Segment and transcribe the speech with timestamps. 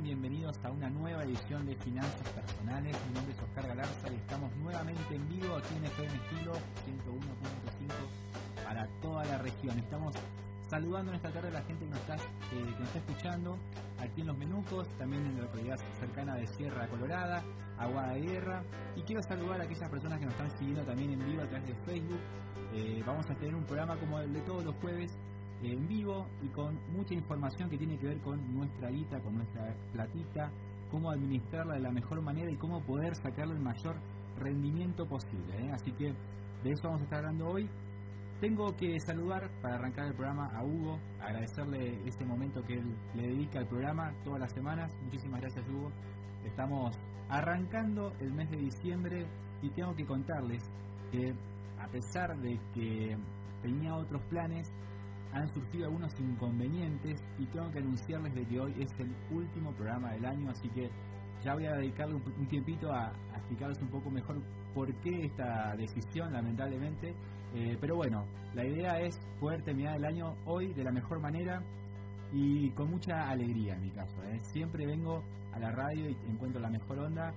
[0.00, 2.96] bienvenidos a una nueva edición de Finanzas Personales.
[3.08, 8.64] Mi nombre es Oscar Galarza y estamos nuevamente en vivo aquí en FM Estilo 101.5
[8.64, 9.78] para toda la región.
[9.78, 10.14] Estamos
[10.66, 12.20] saludando en esta tarde a la gente que nos está, eh,
[12.50, 13.58] que nos está escuchando
[13.98, 17.44] aquí en Los Menucos, también en la localidad cercana de Sierra Colorada,
[17.78, 18.62] Aguada de Guerra.
[18.96, 21.68] Y quiero saludar a aquellas personas que nos están siguiendo también en vivo a través
[21.68, 22.20] de Facebook.
[22.72, 25.18] Eh, vamos a tener un programa como el de todos los jueves
[25.64, 29.74] en vivo y con mucha información que tiene que ver con nuestra guita, con nuestra
[29.92, 30.50] platita,
[30.90, 33.96] cómo administrarla de la mejor manera y cómo poder sacarle el mayor
[34.38, 35.56] rendimiento posible.
[35.56, 35.70] ¿eh?
[35.72, 37.68] Así que de eso vamos a estar hablando hoy.
[38.40, 43.28] Tengo que saludar para arrancar el programa a Hugo, agradecerle este momento que él le
[43.28, 44.92] dedica al programa todas las semanas.
[45.04, 45.92] Muchísimas gracias Hugo.
[46.44, 46.96] Estamos
[47.28, 49.26] arrancando el mes de diciembre
[49.62, 50.62] y tengo que contarles
[51.12, 51.32] que
[51.78, 53.16] a pesar de que
[53.62, 54.68] tenía otros planes,
[55.32, 60.12] han surgido algunos inconvenientes y tengo que anunciarles de que hoy es el último programa
[60.12, 60.90] del año, así que
[61.42, 64.40] ya voy a dedicarle un, tiempito a, explicarles un poco mejor
[64.74, 67.14] por qué esta decisión, lamentablemente.
[67.54, 71.62] Eh, pero bueno, la idea es poder terminar el año hoy de la mejor manera
[72.32, 74.22] y con mucha alegría en mi caso.
[74.24, 74.38] ¿eh?
[74.42, 75.22] Siempre vengo
[75.52, 77.32] a la radio y encuentro la mejor onda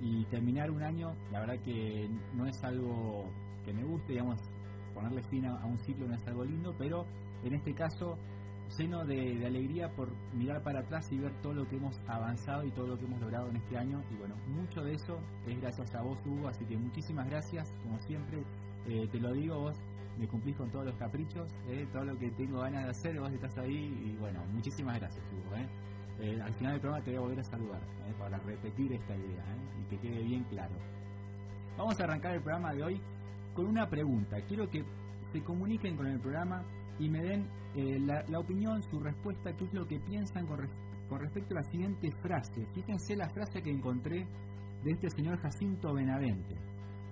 [0.00, 3.24] y terminar un año, la verdad que no es algo
[3.64, 4.40] que me guste, digamos,
[4.94, 7.04] ponerle fin a un ciclo no es algo lindo, pero
[7.44, 8.18] en este caso
[8.78, 12.70] lleno de, alegría por mirar para atrás y ver todo lo que hemos avanzado y
[12.70, 14.02] todo lo que hemos logrado en este año.
[14.10, 17.98] Y bueno, mucho de eso es gracias a vos, Hugo, así que muchísimas gracias, como
[18.00, 18.42] siempre,
[18.86, 19.76] eh, te lo digo, vos
[20.18, 23.32] me cumplís con todos los caprichos, eh, todo lo que tengo ganas de hacer, vos
[23.32, 25.56] estás ahí y bueno, muchísimas gracias, Hugo.
[26.22, 26.38] Eh.
[26.42, 27.80] al final del programa te voy a volver a saludar
[28.18, 29.42] para repetir esta idea
[29.80, 30.74] y que quede bien claro.
[31.78, 33.00] Vamos a arrancar el programa de hoy
[33.54, 34.36] con una pregunta.
[34.42, 34.84] Quiero que
[35.32, 36.62] se comuniquen con el programa
[37.00, 40.58] y me den eh, la, opinión, su respuesta, qué es lo que piensan con,
[41.18, 42.66] respecto a la siguiente frase.
[42.74, 44.26] Fíjense la frase que encontré
[44.84, 46.54] de este señor Jacinto Benavente.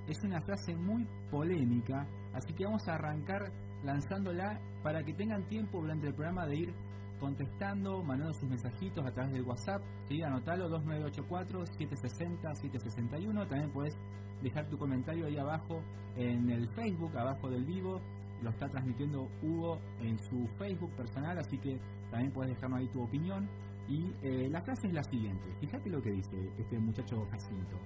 [0.06, 3.50] Es una frase muy polémica, así que vamos a arrancar
[3.82, 6.75] lanzándola para que tengan tiempo durante el programa de ir
[7.19, 9.82] contestando, mandando sus mensajitos a través del WhatsApp.
[10.09, 10.22] ¿sí?
[10.22, 13.49] Anotalo 2984-760-761.
[13.49, 13.97] También puedes
[14.43, 15.82] dejar tu comentario ahí abajo
[16.16, 18.00] en el Facebook, abajo del vivo
[18.43, 21.78] lo está transmitiendo Hugo en su Facebook personal, así que
[22.10, 23.49] también puedes dejarme ahí tu opinión.
[23.88, 27.76] Y eh, la frase es la siguiente, fíjate lo que dice este muchacho Jacinto.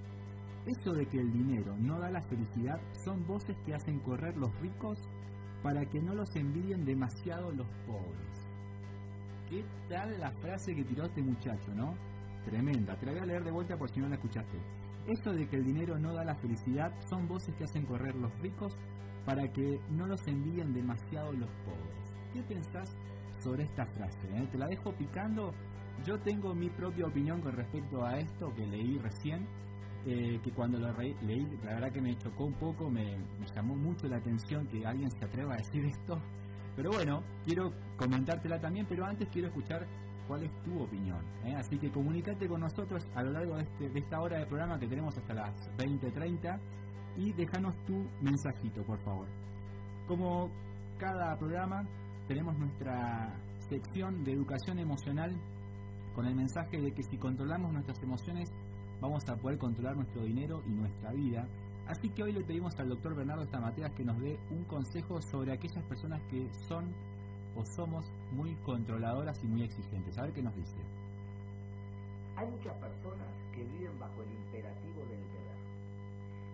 [0.65, 4.53] Eso de que el dinero no da la felicidad son voces que hacen correr los
[4.61, 4.97] ricos
[5.61, 8.47] para que no los envidien demasiado los pobres.
[9.49, 11.95] ¿Qué tal la frase que tiró este muchacho, no?
[12.45, 14.57] Tremenda, te la voy a leer de vuelta por si no la escuchaste.
[15.07, 18.31] Eso de que el dinero no da la felicidad son voces que hacen correr los
[18.39, 18.73] ricos
[19.25, 22.03] para que no los envíen demasiado los pobres.
[22.33, 22.95] ¿Qué pensás
[23.41, 24.27] sobre esta frase?
[24.35, 24.47] Eh?
[24.51, 25.53] Te la dejo picando.
[26.05, 29.47] Yo tengo mi propia opinión con respecto a esto que leí recién,
[30.05, 33.17] eh, que cuando lo leí, la verdad que me chocó un poco, me,
[33.55, 36.19] llamó mucho la atención que alguien se atreva a decir esto.
[36.75, 39.85] Pero bueno, quiero comentártela también, pero antes quiero escuchar
[40.27, 41.23] cuál es tu opinión.
[41.45, 41.55] Eh.
[41.55, 44.79] Así que comunícate con nosotros a lo largo de, este, de esta hora de programa
[44.79, 46.59] que tenemos hasta las 20.30
[47.17, 49.27] y déjanos tu mensajito, por favor.
[50.07, 50.49] Como
[50.97, 51.85] cada programa,
[52.27, 53.33] tenemos nuestra
[53.69, 55.35] sección de educación emocional
[56.15, 58.49] con el mensaje de que si controlamos nuestras emociones,
[59.01, 61.47] vamos a poder controlar nuestro dinero y nuestra vida.
[61.87, 65.53] Así que hoy le pedimos al doctor Bernardo Stamateas que nos dé un consejo sobre
[65.53, 66.93] aquellas personas que son
[67.55, 70.17] o somos muy controladoras y muy exigentes.
[70.17, 70.77] A ver qué nos dice.
[72.35, 75.19] Hay muchas personas que viven bajo el imperativo del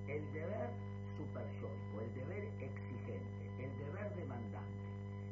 [0.10, 0.70] el deber
[1.18, 4.86] superyoico, el deber exigente, el deber demandante,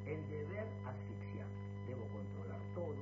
[0.06, 1.62] el deber asfixiante.
[1.88, 2.94] Debo controlar todo,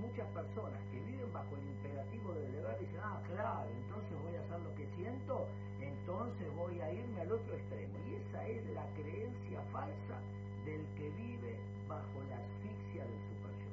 [0.00, 4.40] Muchas personas que viven bajo el imperativo del deber dicen, ah, claro, entonces voy a
[4.40, 5.46] hacer lo que siento,
[5.80, 7.94] entonces voy a irme al otro extremo.
[8.08, 10.16] Y esa es la creencia falsa
[10.64, 11.56] del que vive
[11.88, 13.70] bajo la asfixia del superyo,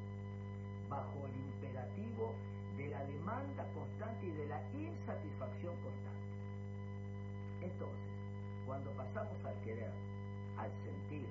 [0.90, 2.34] bajo el imperativo
[2.78, 6.26] de la demanda constante y de la insatisfacción constante.
[7.62, 8.12] Entonces,
[8.66, 9.92] cuando pasamos al querer,
[10.58, 11.28] al sentir,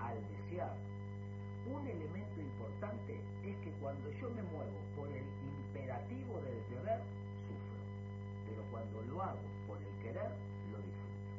[0.00, 0.74] al desear.
[1.66, 3.18] Un elemento importante
[3.86, 6.98] cuando yo me muevo por el imperativo del deber,
[7.46, 7.78] sufro.
[8.50, 9.38] pero cuando lo hago
[9.68, 10.26] por el querer,
[10.72, 11.30] lo disfruto.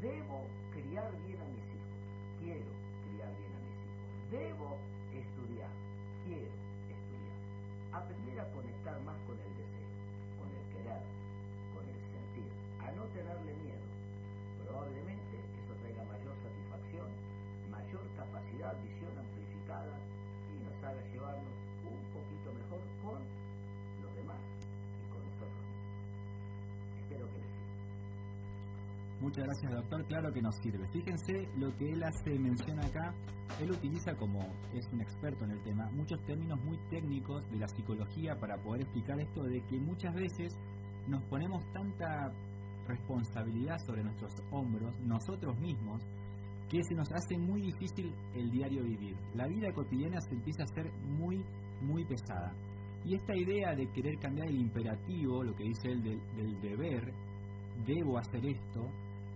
[0.00, 1.90] Debo criar bien a mis hijos,
[2.38, 2.70] quiero
[3.02, 4.30] criar bien a mis hijos.
[4.30, 4.78] Debo
[29.34, 30.04] Muchas gracias, doctor.
[30.06, 30.86] Claro que nos sirve.
[30.92, 33.12] Fíjense lo que él hace mención acá.
[33.60, 34.38] Él utiliza, como
[34.72, 38.82] es un experto en el tema, muchos términos muy técnicos de la psicología para poder
[38.82, 40.56] explicar esto de que muchas veces
[41.08, 42.30] nos ponemos tanta
[42.86, 46.00] responsabilidad sobre nuestros hombros, nosotros mismos,
[46.68, 49.16] que se nos hace muy difícil el diario vivir.
[49.34, 51.44] La vida cotidiana se empieza a hacer muy,
[51.82, 52.52] muy pesada.
[53.04, 57.12] Y esta idea de querer cambiar el imperativo, lo que dice él del, del deber,
[57.84, 58.88] debo hacer esto,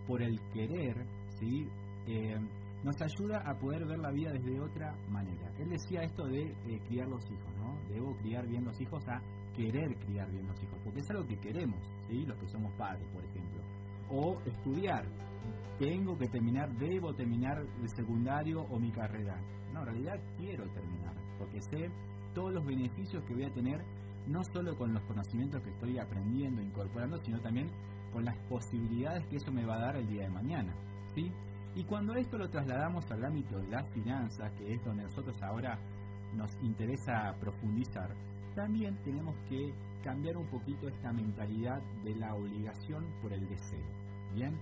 [0.08, 0.96] por el querer,
[1.38, 1.68] ¿sí?
[2.06, 2.34] Eh,
[2.82, 5.52] nos ayuda a poder ver la vida desde otra manera.
[5.58, 7.78] Él decía esto de eh, criar los hijos, ¿no?
[7.92, 9.20] Debo criar bien los hijos a
[9.54, 12.24] querer criar bien los hijos, porque es algo que queremos, ¿sí?
[12.24, 13.62] Los que somos padres, por ejemplo.
[14.10, 15.04] O estudiar.
[15.78, 19.38] Tengo que terminar, debo terminar el secundario o mi carrera.
[19.72, 21.90] No, en realidad quiero terminar, porque sé
[22.34, 23.84] todos los beneficios que voy a tener,
[24.26, 27.70] no solo con los conocimientos que estoy aprendiendo, incorporando, sino también
[28.18, 30.74] con las posibilidades que eso me va a dar el día de mañana.
[31.14, 31.30] ¿sí?
[31.76, 35.78] Y cuando esto lo trasladamos al ámbito de las finanzas, que es donde nosotros ahora
[36.34, 38.12] nos interesa profundizar,
[38.56, 39.72] también tenemos que
[40.02, 43.86] cambiar un poquito esta mentalidad de la obligación por el deseo.
[44.34, 44.58] ¿Bien?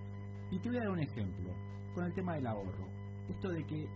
[0.50, 1.50] Y te voy a dar un ejemplo
[1.94, 2.86] con el tema del ahorro.
[3.30, 3.88] Esto de que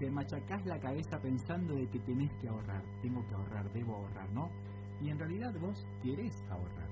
[0.00, 4.28] te machacás la cabeza pensando de que tenés que ahorrar, tengo que ahorrar, debo ahorrar,
[4.32, 4.50] ¿no?
[5.00, 6.88] Y en realidad vos querés ahorrar,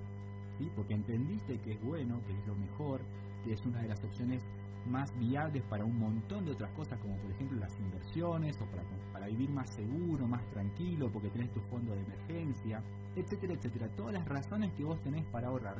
[0.58, 0.70] ¿sí?
[0.74, 3.00] Porque entendiste que es bueno, que es lo mejor,
[3.44, 4.42] que es una de las opciones
[4.86, 8.82] más viables para un montón de otras cosas, como por ejemplo las inversiones, o para,
[9.12, 12.82] para vivir más seguro, más tranquilo, porque tenés tu fondo de emergencia,
[13.16, 13.88] etcétera, etcétera.
[13.96, 15.76] Todas las razones que vos tenés para ahorrar,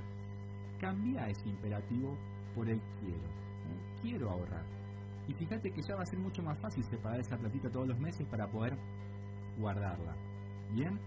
[0.81, 2.17] cambia ese imperativo
[2.55, 3.17] por el quiero.
[3.17, 4.01] ¿eh?
[4.03, 4.65] Quiero ahorrar.
[5.29, 7.99] Y fíjate que ya va a ser mucho más fácil separar esa platita todos los
[7.99, 8.77] meses para poder
[9.59, 10.15] guardarla.
[10.73, 10.99] Bien,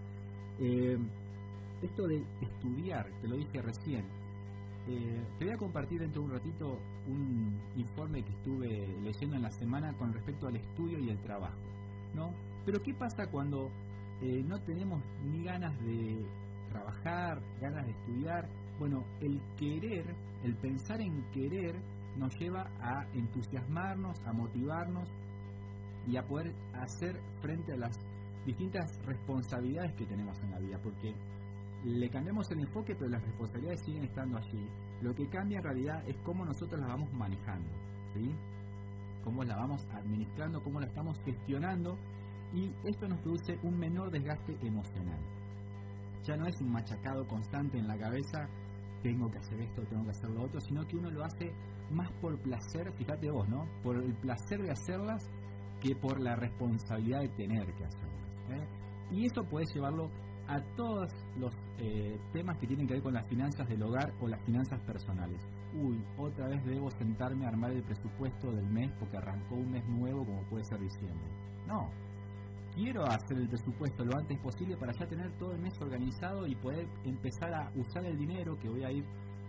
[0.59, 0.97] eh,
[1.81, 4.06] esto de estudiar, te lo dije recién,
[4.88, 9.41] eh, te voy a compartir dentro de un ratito un informe que estuve leyendo en
[9.41, 11.57] la semana con respecto al estudio y el trabajo.
[12.13, 12.31] ¿no?
[12.65, 13.69] Pero ¿qué pasa cuando
[14.21, 16.25] eh, no tenemos ni ganas de
[16.69, 18.47] trabajar, ganas de estudiar?
[18.80, 20.06] Bueno, el querer,
[20.44, 21.75] el pensar en querer,
[22.18, 25.09] nos lleva a entusiasmarnos, a motivarnos
[26.07, 28.00] y a poder hacer frente a las
[28.45, 31.13] distintas responsabilidades que tenemos en la vida, porque
[31.83, 34.68] le cambiamos el enfoque, pero las responsabilidades siguen estando allí.
[35.01, 37.69] Lo que cambia en realidad es cómo nosotros las vamos manejando,
[38.13, 38.31] ¿sí?
[39.23, 41.97] Cómo la vamos administrando, cómo la estamos gestionando,
[42.54, 45.19] y esto nos produce un menor desgaste emocional.
[46.23, 48.47] Ya no es un machacado constante en la cabeza,
[49.04, 51.51] tengo que hacer esto, tengo que hacer lo otro, sino que uno lo hace
[51.92, 53.66] más por placer, fíjate vos, ¿no?
[53.83, 55.23] Por el placer de hacerlas
[55.81, 58.28] que por la responsabilidad de tener que hacerlas.
[58.49, 58.68] ¿eh?
[59.11, 60.09] Y eso puede llevarlo
[60.47, 64.27] a todos los eh, temas que tienen que ver con las finanzas del hogar o
[64.27, 65.39] las finanzas personales.
[65.75, 69.87] Uy, otra vez debo sentarme a armar el presupuesto del mes porque arrancó un mes
[69.87, 71.29] nuevo como puede ser diciembre.
[71.67, 71.89] No,
[72.73, 76.55] quiero hacer el presupuesto lo antes posible para ya tener todo el mes organizado y
[76.55, 79.05] poder empezar a usar el dinero que voy a ir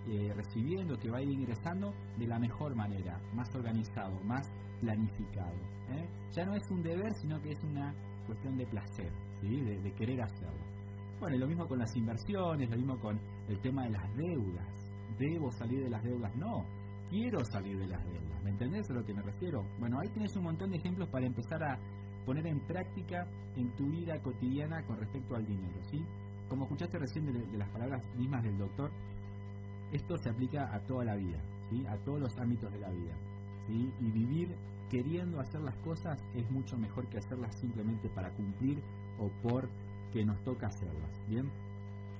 [0.06, 5.54] eh, recibiendo, que va a ir ingresando de la mejor manera, más organizado, más planificado.
[5.92, 6.08] ¿eh?
[6.32, 7.94] Ya no es un deber, sino que es una
[8.26, 10.67] cuestión de placer, de querer hacerlo.
[11.20, 14.66] Bueno, y lo mismo con las inversiones, lo mismo con el tema de las deudas.
[15.18, 16.34] ¿Debo salir de las deudas?
[16.36, 16.64] No,
[17.10, 18.42] quiero salir de las deudas.
[18.44, 19.64] ¿Me entendés a lo que me refiero?
[19.80, 21.76] Bueno, ahí tienes un montón de ejemplos para empezar a
[22.24, 26.04] poner en práctica en tu vida cotidiana con respecto al dinero, ¿sí?
[26.48, 28.90] Como escuchaste recién de, de las palabras mismas del doctor,
[29.92, 31.84] esto se aplica a toda la vida, ¿sí?
[31.86, 33.14] A todos los ámbitos de la vida,
[33.66, 33.92] ¿sí?
[34.00, 34.54] Y vivir
[34.88, 38.80] queriendo hacer las cosas es mucho mejor que hacerlas simplemente para cumplir
[39.18, 39.68] o por
[40.12, 41.50] que nos toca hacerlas, ¿bien?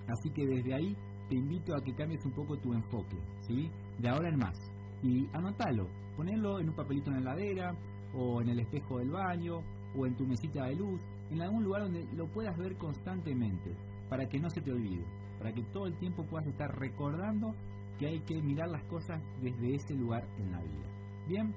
[0.08, 0.96] Así que desde ahí
[1.28, 3.70] te invito a que cambies un poco tu enfoque, ¿sí?
[3.98, 4.56] De ahora en más.
[5.02, 7.74] Y anótalo, ponelo en un papelito en la heladera,
[8.14, 9.60] o en el espejo del baño,
[9.96, 13.74] o en tu mesita de luz, en algún lugar donde lo puedas ver constantemente,
[14.08, 15.04] para que no se te olvide,
[15.38, 17.54] para que todo el tiempo puedas estar recordando
[17.98, 20.86] que hay que mirar las cosas desde ese lugar en la vida.
[21.28, 21.54] Bien,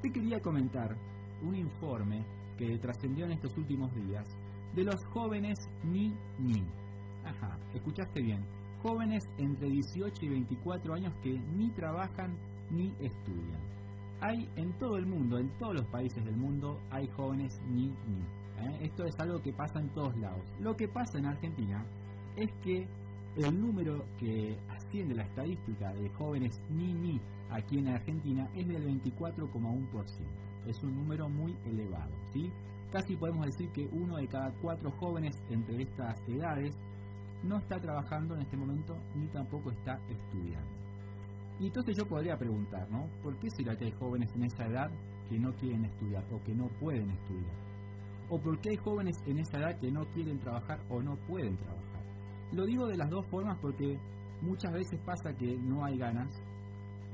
[0.00, 0.96] te quería comentar
[1.42, 2.24] un informe
[2.58, 4.26] que trascendió en estos últimos días
[4.74, 6.62] de los jóvenes Ni Ni.
[7.24, 8.44] Ajá, escuchaste bien.
[8.82, 12.36] jóvenes entre 18 y 24 años que ni trabajan
[12.70, 13.60] ni estudian.
[14.20, 18.22] Hay en todo el mundo, en todos los países del mundo, hay jóvenes ni ni.
[18.66, 18.78] ¿eh?
[18.82, 20.44] Esto es algo que pasa en todos lados.
[20.60, 21.84] Lo que pasa en Argentina
[22.36, 22.88] es que
[23.36, 28.84] el número que asciende la estadística de jóvenes ni ni aquí en Argentina es del
[29.00, 30.66] 24,1%.
[30.66, 32.50] Es un número muy elevado, ¿sí?
[32.92, 36.76] Casi podemos decir que uno de cada cuatro jóvenes entre estas edades
[37.42, 40.70] no está trabajando en este momento ni tampoco está estudiando.
[41.58, 43.06] Y entonces yo podría preguntar, ¿no?
[43.22, 44.90] ¿Por qué será que hay jóvenes en esa edad
[45.28, 47.54] que no quieren estudiar o que no pueden estudiar?
[48.28, 51.56] ¿O por qué hay jóvenes en esa edad que no quieren trabajar o no pueden
[51.56, 52.02] trabajar?
[52.52, 53.98] Lo digo de las dos formas porque
[54.42, 56.28] muchas veces pasa que no hay ganas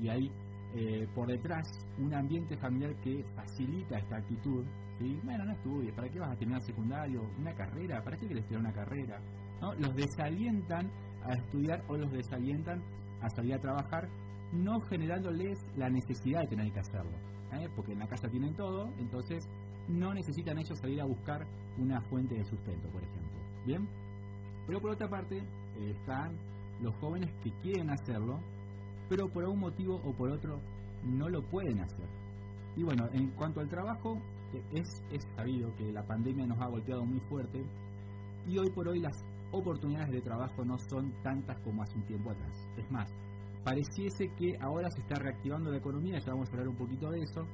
[0.00, 0.30] y hay
[0.74, 1.66] eh, por detrás
[1.98, 4.64] un ambiente familiar que facilita esta actitud.
[4.98, 5.20] ¿Sí?
[5.24, 7.22] Bueno, no estudies, ¿para qué vas a terminar secundario?
[7.38, 8.02] ¿Una carrera?
[8.02, 9.20] ¿Para qué quieres estudiar una carrera?
[9.60, 9.74] ¿No?
[9.74, 10.90] Los desalientan
[11.24, 12.82] a estudiar o los desalientan
[13.20, 14.08] a salir a trabajar,
[14.52, 17.16] no generándoles la necesidad de tener que hacerlo.
[17.52, 17.68] ¿eh?
[17.74, 19.48] Porque en la casa tienen todo, entonces
[19.88, 21.46] no necesitan ellos salir a buscar
[21.78, 23.38] una fuente de sustento, por ejemplo.
[23.66, 23.88] ¿Bien?
[24.66, 25.42] Pero por otra parte,
[25.80, 26.36] están
[26.80, 28.38] los jóvenes que quieren hacerlo,
[29.08, 30.60] pero por algún motivo o por otro
[31.04, 32.06] no lo pueden hacer.
[32.76, 34.20] Y bueno, en cuanto al trabajo,
[34.72, 37.64] es, es sabido que la pandemia nos ha golpeado muy fuerte
[38.46, 42.30] y hoy por hoy las oportunidades de trabajo no son tantas como hace un tiempo
[42.30, 42.68] atrás.
[42.76, 43.10] Es más,
[43.64, 47.20] pareciese que ahora se está reactivando la economía, ya vamos a hablar un poquito de
[47.20, 47.46] eso,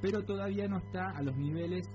[0.00, 1.86] pero todavía no está a los niveles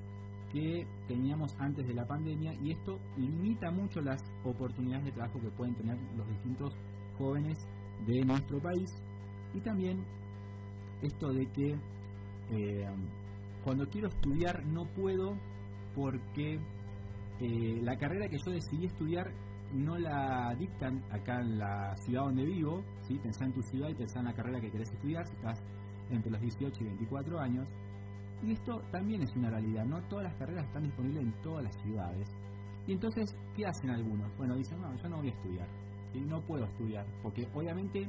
[0.52, 5.50] que teníamos antes de la pandemia y esto limita mucho las oportunidades de trabajo que
[5.50, 6.74] pueden tener los distintos
[7.18, 7.58] jóvenes
[8.06, 8.90] de nuestro país
[9.54, 10.04] y también
[11.02, 11.78] esto de que
[12.52, 12.88] eh,
[13.68, 15.36] cuando quiero estudiar no puedo
[15.94, 16.58] porque
[17.42, 19.30] eh, la carrera que yo decidí estudiar
[19.74, 23.20] no la dictan acá en la ciudad donde vivo, ¿sí?
[23.22, 25.62] pensá en tu ciudad y pensá en la carrera que querés estudiar si estás
[26.10, 27.68] entre los 18 y 24 años.
[28.42, 31.76] Y esto también es una realidad, no todas las carreras están disponibles en todas las
[31.82, 32.30] ciudades.
[32.88, 34.32] Y entonces, ¿qué hacen algunos?
[34.38, 35.68] Bueno, dicen, no, yo no voy a estudiar,
[36.14, 38.08] y no puedo estudiar, porque obviamente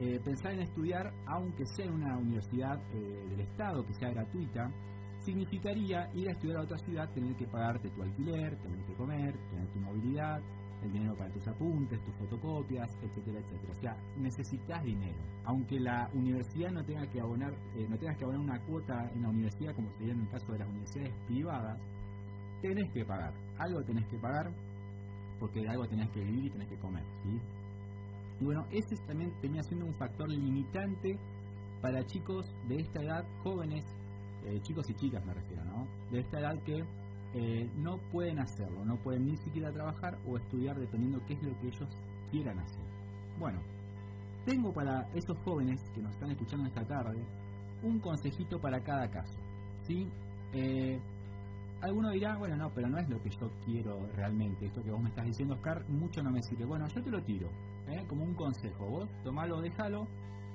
[0.00, 4.72] eh, pensar en estudiar, aunque sea una universidad eh, del Estado, que sea gratuita,
[5.20, 9.36] significaría ir a estudiar a otra ciudad, tener que pagarte tu alquiler, tener que comer,
[9.50, 10.40] tener tu movilidad,
[10.82, 13.72] el dinero para tus apuntes, tus fotocopias, etcétera, etcétera.
[13.72, 15.18] O sea, necesitas dinero.
[15.44, 19.20] Aunque la universidad no tenga que abonar, eh, no tengas que abonar una cuota en
[19.20, 21.78] la universidad, como sería en el caso de las universidades privadas,
[22.62, 23.34] tenés que pagar.
[23.58, 24.50] Algo tenés que pagar,
[25.38, 27.38] porque de algo tenés que vivir y tenés que comer, ¿sí?
[28.40, 31.18] Y bueno, ese también tenía siendo un factor limitante
[31.80, 33.84] para chicos de esta edad, jóvenes,
[34.44, 35.86] eh, chicos y chicas me refiero, ¿no?
[36.10, 36.84] De esta edad que
[37.34, 41.58] eh, no pueden hacerlo, no pueden ni siquiera trabajar o estudiar dependiendo qué es lo
[41.60, 41.88] que ellos
[42.30, 42.84] quieran hacer.
[43.38, 43.60] Bueno,
[44.44, 47.22] tengo para esos jóvenes que nos están escuchando esta tarde
[47.82, 49.38] un consejito para cada caso.
[49.82, 50.06] ¿sí?
[50.52, 50.98] Eh,
[51.80, 54.66] alguno dirá, bueno, no, pero no es lo que yo quiero realmente.
[54.66, 56.64] Esto que vos me estás diciendo, Oscar, mucho no me sirve.
[56.64, 57.48] Bueno, yo te lo tiro,
[57.92, 58.04] ¿eh?
[58.08, 58.86] como un consejo.
[58.86, 60.06] Vos tomalo, déjalo.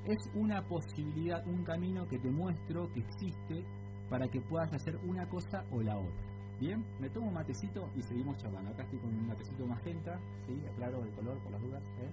[0.06, 3.66] Es una posibilidad, un camino que te muestro que existe
[4.10, 6.36] para que puedas hacer una cosa o la otra.
[6.60, 8.72] Bien, me tomo un matecito y seguimos charlando.
[8.72, 10.54] Acá estoy con un matecito magenta, ¿sí?
[10.72, 11.84] Aclaro el color por las dudas.
[12.00, 12.10] ¿eh?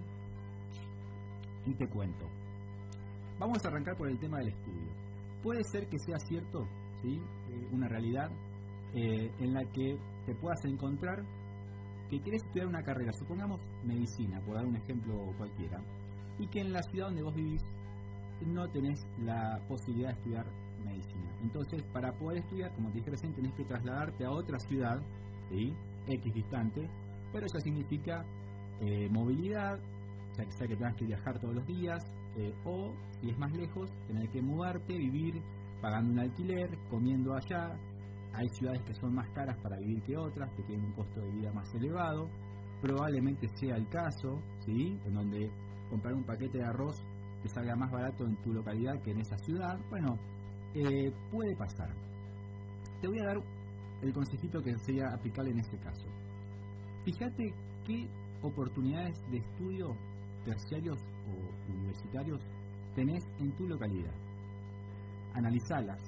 [1.67, 2.25] Y te cuento.
[3.39, 4.91] Vamos a arrancar por el tema del estudio.
[5.41, 6.67] Puede ser que sea cierto,
[7.01, 7.21] ¿sí?
[7.49, 8.29] Eh, una realidad
[8.95, 11.23] en la que te puedas encontrar
[12.17, 15.81] que quieres estudiar una carrera, supongamos medicina, por dar un ejemplo cualquiera,
[16.39, 17.61] y que en la ciudad donde vos vivís
[18.45, 20.45] no tenés la posibilidad de estudiar
[20.83, 21.31] medicina.
[21.41, 25.01] Entonces, para poder estudiar, como te dije recién, tenés que trasladarte a otra ciudad.
[26.07, 26.89] X distante,
[27.31, 28.25] pero eso significa
[28.81, 32.03] eh, movilidad, o sea, que tengas que viajar todos los días,
[32.35, 32.91] eh, o
[33.21, 35.41] si es más lejos, tener que mudarte, vivir
[35.81, 37.77] pagando un alquiler, comiendo allá.
[38.33, 41.31] Hay ciudades que son más caras para vivir que otras, que tienen un costo de
[41.31, 42.29] vida más elevado.
[42.81, 44.99] Probablemente sea el caso, ¿sí?
[45.05, 45.51] En donde
[45.89, 46.95] comprar un paquete de arroz
[47.41, 49.77] te salga más barato en tu localidad que en esa ciudad.
[49.89, 50.17] Bueno,
[50.73, 51.93] eh, puede pasar.
[53.01, 53.37] Te voy a dar
[54.01, 56.07] el consejito que sería aplicable en este caso.
[57.05, 57.53] Fíjate
[57.85, 58.07] qué
[58.41, 59.95] oportunidades de estudio
[60.45, 60.97] terciarios
[61.27, 62.41] o universitarios
[62.95, 64.13] tenés en tu localidad.
[65.33, 66.01] Analizalas.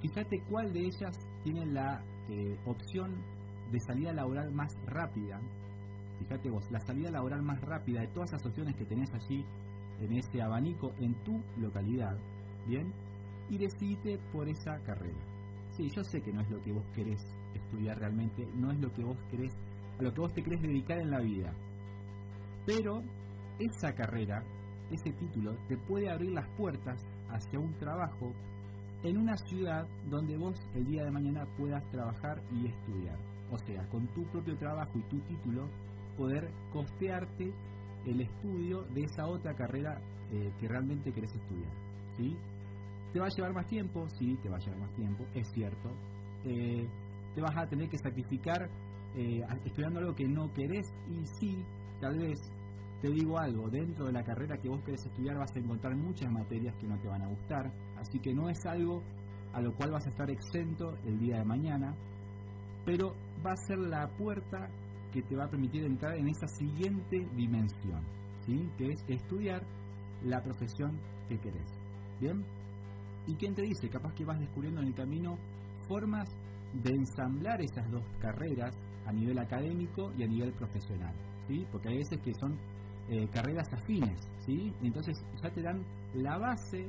[0.00, 3.14] Fíjate cuál de ellas tiene la eh, opción
[3.70, 5.40] de salida laboral más rápida.
[6.18, 9.44] Fíjate vos, la salida laboral más rápida de todas las opciones que tenés allí
[10.00, 12.16] en ese abanico en tu localidad.
[12.66, 12.92] Bien,
[13.48, 15.18] y decidite por esa carrera.
[15.70, 17.20] Sí, yo sé que no es lo que vos querés
[17.54, 19.54] estudiar realmente, no es lo que vos querés,
[19.98, 21.52] a lo que vos te querés dedicar en la vida.
[22.66, 23.02] Pero
[23.58, 24.42] esa carrera,
[24.90, 28.32] ese título, te puede abrir las puertas hacia un trabajo
[29.02, 33.18] en una ciudad donde vos el día de mañana puedas trabajar y estudiar.
[33.50, 35.68] O sea, con tu propio trabajo y tu título,
[36.16, 37.52] poder costearte
[38.06, 40.00] el estudio de esa otra carrera
[40.32, 41.72] eh, que realmente querés estudiar.
[42.16, 42.36] ¿sí?
[43.12, 44.08] ¿Te va a llevar más tiempo?
[44.18, 45.90] Sí, te va a llevar más tiempo, es cierto.
[46.44, 46.86] Eh,
[47.34, 48.68] te vas a tener que sacrificar
[49.16, 51.64] eh, estudiando algo que no querés y sí,
[52.00, 52.38] tal vez
[53.00, 56.30] te digo algo, dentro de la carrera que vos querés estudiar vas a encontrar muchas
[56.30, 59.02] materias que no te van a gustar, así que no es algo
[59.52, 61.94] a lo cual vas a estar exento el día de mañana,
[62.84, 63.14] pero
[63.44, 64.68] va a ser la puerta
[65.12, 68.02] que te va a permitir entrar en esa siguiente dimensión,
[68.46, 68.68] ¿sí?
[68.76, 69.62] que es estudiar
[70.22, 71.68] la profesión que querés.
[72.20, 72.44] ¿Bien?
[73.26, 73.88] ¿Y quién te dice?
[73.88, 75.36] Capaz que vas descubriendo en el camino
[75.88, 76.28] formas
[76.74, 78.74] de ensamblar esas dos carreras
[79.06, 81.14] a nivel académico y a nivel profesional,
[81.48, 81.66] ¿sí?
[81.72, 82.56] Porque hay veces que son
[83.08, 84.72] eh, carreras afines, ¿sí?
[84.82, 85.82] Entonces ya te dan
[86.14, 86.88] la base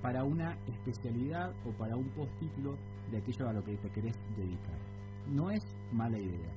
[0.00, 2.76] para una especialidad o para un postítulo
[3.10, 4.78] de aquello a lo que te querés dedicar.
[5.28, 6.50] No es mala idea.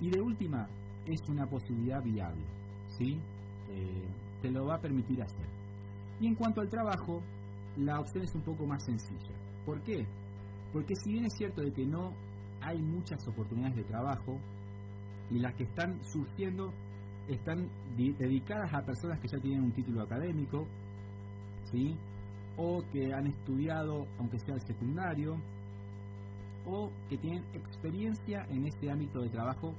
[0.00, 0.66] Y de última,
[1.06, 2.42] es una posibilidad viable,
[2.88, 3.18] ¿sí?
[3.70, 4.08] Eh,
[4.42, 5.46] te lo va a permitir hacer.
[6.20, 7.22] Y en cuanto al trabajo,
[7.76, 9.34] la opción es un poco más sencilla.
[9.64, 10.06] ¿Por qué?
[10.72, 12.12] Porque si bien es cierto de que no
[12.60, 14.38] hay muchas oportunidades de trabajo
[15.30, 16.72] y las que están surgiendo
[17.28, 20.66] están dedicadas a personas que ya tienen un título académico,
[21.70, 21.96] ¿sí?
[22.56, 25.36] o que han estudiado, aunque sea el secundario,
[26.66, 29.74] o que tienen experiencia en este ámbito de trabajo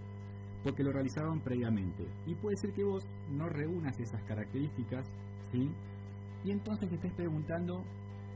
[0.64, 2.06] porque lo realizaron previamente.
[2.26, 5.06] Y puede ser que vos no reúnas esas características,
[5.52, 5.70] ¿sí?
[6.44, 7.84] Y entonces te estés preguntando,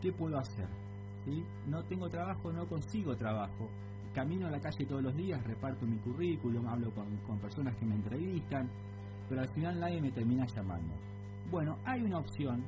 [0.02, 0.68] ¿qué puedo hacer?
[1.26, 1.44] ¿Sí?
[1.68, 3.70] No tengo trabajo, no consigo trabajo
[4.16, 7.96] camino a la calle todos los días, reparto mi currículum, hablo con, personas que me
[7.96, 8.70] entrevistan,
[9.30, 10.94] pero al final nadie me termina llamando.
[11.52, 12.64] Bueno, hay una opción,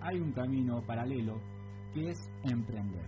[0.00, 1.40] hay un camino paralelo
[1.94, 3.04] que es emprender.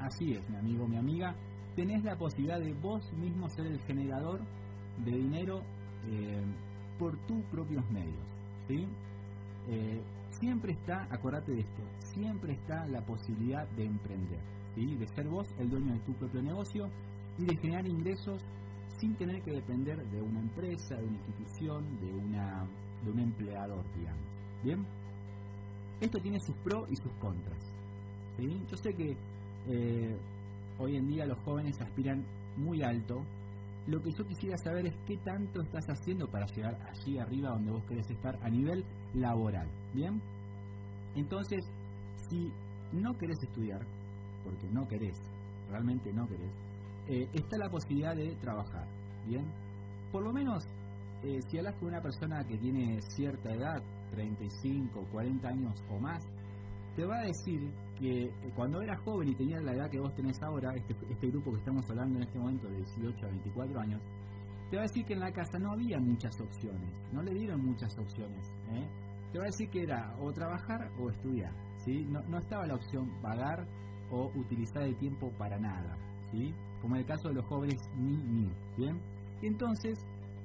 [0.00, 1.34] Así es, mi amigo, mi amiga,
[1.74, 4.40] tenés la posibilidad de vos mismo ser el generador
[5.04, 5.62] de dinero
[6.06, 6.44] eh,
[6.98, 8.26] por tus propios medios.
[8.66, 8.86] ¿sí?
[9.68, 10.02] Eh,
[10.40, 11.82] siempre está, acordate de esto,
[12.14, 14.40] siempre está la posibilidad de emprender,
[14.74, 14.94] ¿sí?
[14.96, 16.88] de ser vos el dueño de tu propio negocio
[17.38, 18.42] y de generar ingresos
[18.98, 22.66] sin tener que depender de una empresa, de una institución, de, una,
[23.04, 24.24] de un empleador, digamos.
[24.62, 24.84] ¿Bien?
[26.00, 27.58] Esto tiene sus pros y sus contras.
[28.38, 29.16] Yo sé que
[29.68, 30.16] eh,
[30.78, 32.24] hoy en día los jóvenes aspiran
[32.56, 33.24] muy alto.
[33.88, 37.72] Lo que yo quisiera saber es qué tanto estás haciendo para llegar allí arriba donde
[37.72, 38.84] vos querés estar a nivel
[39.14, 39.68] laboral.
[39.92, 40.20] ¿Bien?
[41.16, 41.64] Entonces,
[42.28, 42.52] si
[42.92, 43.80] no querés estudiar,
[44.44, 45.18] porque no querés,
[45.70, 46.52] realmente no querés,
[47.08, 48.86] eh, está la posibilidad de trabajar,
[49.26, 49.44] ¿bien?
[50.12, 50.62] Por lo menos,
[51.22, 56.22] eh, si hablas con una persona que tiene cierta edad, 35, 40 años o más,
[56.96, 60.14] te va a decir que eh, cuando era joven y tenía la edad que vos
[60.14, 63.80] tenés ahora, este, este, grupo que estamos hablando en este momento de 18 a 24
[63.80, 64.02] años,
[64.70, 67.64] te va a decir que en la casa no había muchas opciones, no le dieron
[67.64, 68.46] muchas opciones.
[69.32, 72.04] Te va a decir que era o trabajar o estudiar, ¿sí?
[72.04, 73.66] No, no estaba la opción pagar
[74.10, 75.96] o utilizar el tiempo para nada,
[76.82, 79.00] como el caso de los jóvenes ni ni, ¿bien?
[79.42, 79.98] Y entonces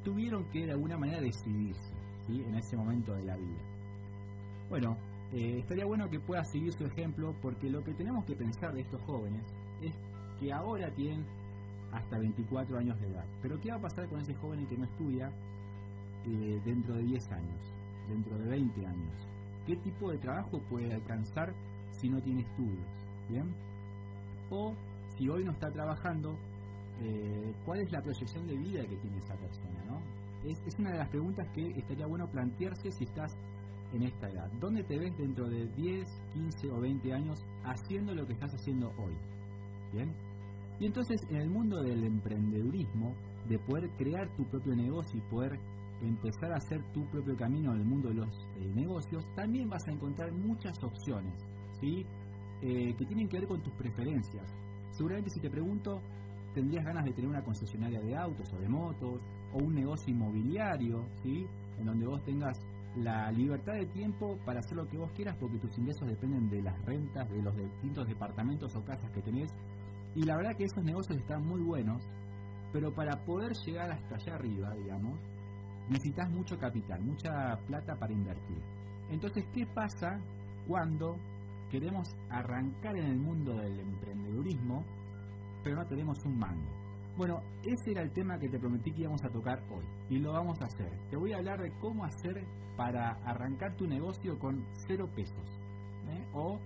[0.04, 2.04] tuvieron que de alguna manera decidirse.
[2.30, 3.60] En ese momento de la vida.
[4.70, 4.98] Bueno,
[5.34, 8.82] eh, estaría bueno que pueda seguir su ejemplo porque lo que tenemos que pensar de
[8.82, 9.44] estos jóvenes
[9.82, 9.94] es
[10.40, 11.26] que ahora tienen
[11.92, 13.26] hasta 24 años de edad.
[13.42, 15.32] Pero ¿qué va a pasar con ese joven que no estudia
[16.26, 17.74] eh, dentro de 10 años,
[18.08, 19.28] dentro de 20 años?
[19.68, 21.54] ¿Qué tipo de trabajo puede alcanzar
[21.92, 22.88] si no tiene estudios?
[23.30, 23.54] ¿Bien?
[24.50, 24.74] O
[25.18, 26.38] si hoy no está trabajando,
[27.02, 29.84] eh, ¿cuál es la proyección de vida que tiene esa persona?
[30.46, 33.36] es, una de las preguntas que estaría bueno plantearse si estás
[33.94, 34.52] en esta edad.
[34.60, 38.90] ¿Dónde te ves dentro de 10, 15 o 20 años haciendo lo que estás haciendo
[38.98, 39.16] hoy?
[39.94, 40.14] ¿Bien?
[40.80, 43.14] Y entonces en el mundo del emprendedurismo,
[43.48, 45.60] de poder crear tu propio negocio y poder
[46.02, 49.88] empezar a hacer tu propio camino en el mundo de los eh, negocios, también vas
[49.88, 51.34] a encontrar muchas opciones,
[51.80, 52.06] ¿sí?
[52.62, 54.46] Eh, que tienen que ver con tus preferencias.
[54.94, 56.02] Seguramente si te pregunto,
[56.54, 59.22] tendrías ganas de tener una concesionaria de autos o de motos,
[59.54, 61.46] o un negocio inmobiliario, ¿sí?
[61.80, 62.58] En donde vos tengas
[62.96, 66.62] la libertad de tiempo para hacer lo que vos quieras porque tus ingresos dependen de
[66.62, 69.52] las rentas de los distintos departamentos o casas que tenés.
[70.16, 72.04] Y la verdad que esos negocios están muy buenos,
[72.72, 75.20] pero para poder llegar hasta allá arriba, digamos,
[75.90, 78.58] necesitas mucho capital, mucha plata para invertir.
[79.10, 80.20] Entonces, ¿qué pasa
[80.68, 81.18] cuando
[81.74, 84.84] queremos arrancar en el mundo del emprendedurismo,
[85.64, 86.70] pero no tenemos un mango.
[87.18, 90.34] Bueno, ese era el tema que te prometí que íbamos a tocar hoy y lo
[90.34, 90.92] vamos a hacer.
[91.10, 92.46] Te voy a hablar de cómo hacer
[92.78, 95.60] para arrancar tu negocio con cero pesos
[96.10, 96.28] ¿eh?
[96.36, 96.60] o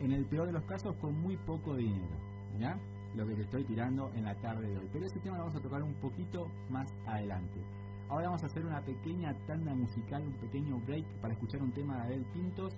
[0.00, 2.16] en el peor de los casos con muy poco dinero,
[2.58, 2.74] ¿ya?
[3.14, 4.88] Lo que te estoy tirando en la tarde de hoy.
[4.90, 7.60] Pero ese tema lo vamos a tocar un poquito más adelante.
[8.08, 11.96] Ahora vamos a hacer una pequeña tanda musical, un pequeño break para escuchar un tema
[11.96, 12.74] de Abel Pintos,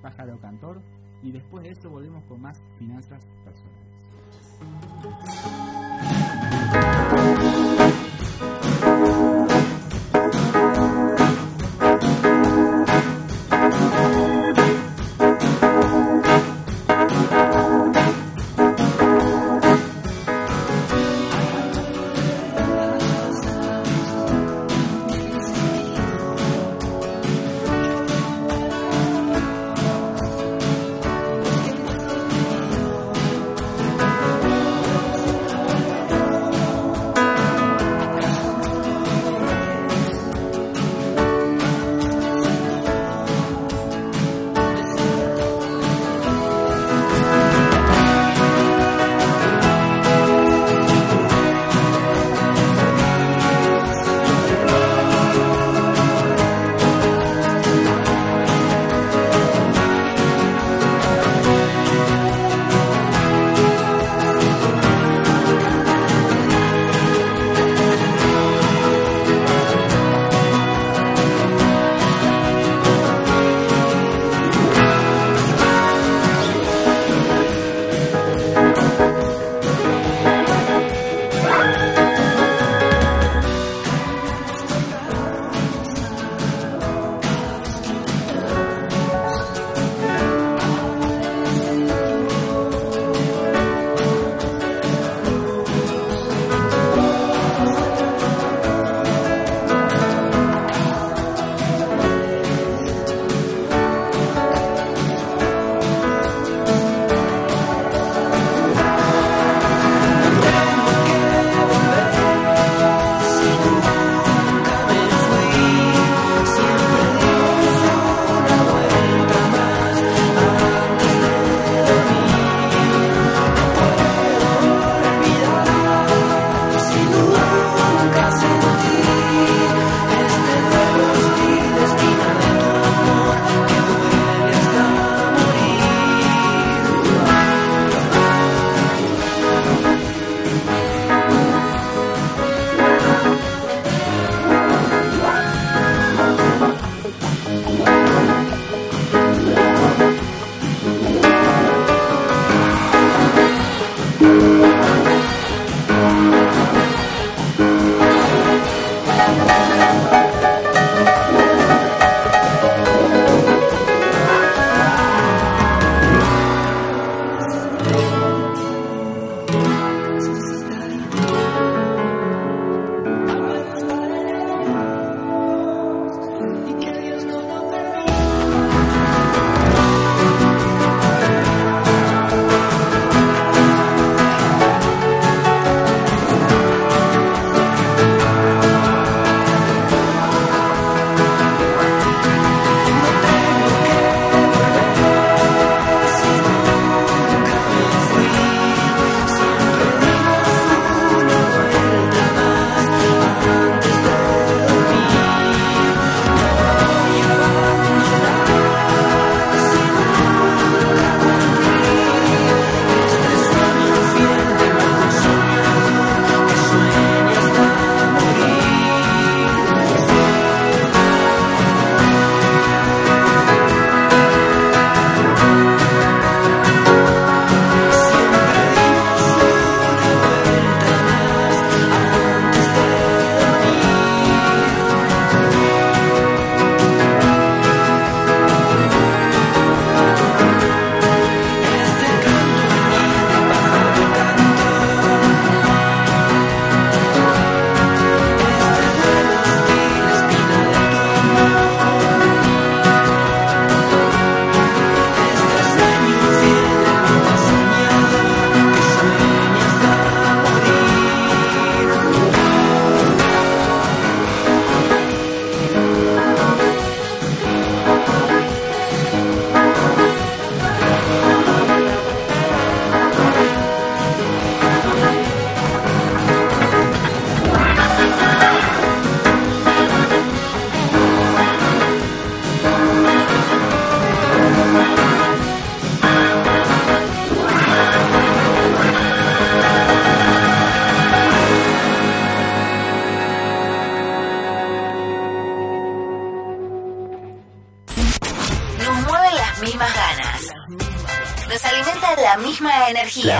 [0.00, 0.80] Pájaro Cantor,
[1.22, 3.86] y después de eso volvemos con más finanzas personales.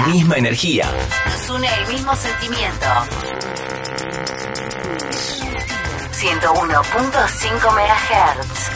[0.07, 0.87] La misma energía.
[1.25, 2.87] Nos une el mismo sentimiento.
[6.12, 8.71] 101.5 MHz.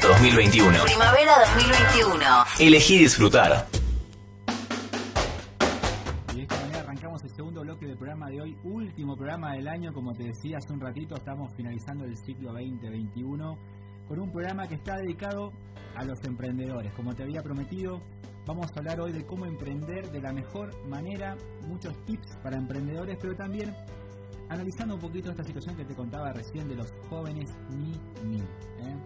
[0.00, 0.84] 2021.
[0.84, 2.24] Primavera 2021.
[2.58, 3.66] Elegí disfrutar.
[6.32, 9.68] Y de esta manera arrancamos el segundo bloque del programa de hoy, último programa del
[9.68, 13.58] año, como te decía hace un ratito, estamos finalizando el ciclo 2021
[14.08, 15.52] con un programa que está dedicado
[15.96, 16.92] a los emprendedores.
[16.92, 18.00] Como te había prometido,
[18.46, 23.18] vamos a hablar hoy de cómo emprender de la mejor manera, muchos tips para emprendedores,
[23.20, 23.74] pero también
[24.48, 27.92] analizando un poquito esta situación que te contaba recién de los jóvenes ni
[28.28, 28.38] ni.
[28.38, 28.96] ¿eh?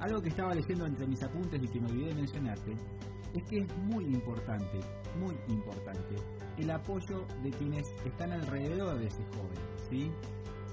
[0.00, 2.72] Algo que estaba leyendo entre mis apuntes y que me olvidé de mencionarte
[3.34, 4.80] es que es muy importante,
[5.18, 6.16] muy importante,
[6.56, 10.10] el apoyo de quienes están alrededor de ese joven, ¿sí?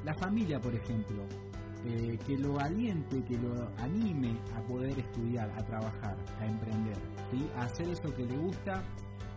[0.04, 1.24] La familia, por ejemplo,
[1.86, 4.38] eh, que lo aliente, que lo anime
[5.46, 6.96] a trabajar, a emprender,
[7.32, 7.50] ¿sí?
[7.56, 8.84] A hacer eso que le gusta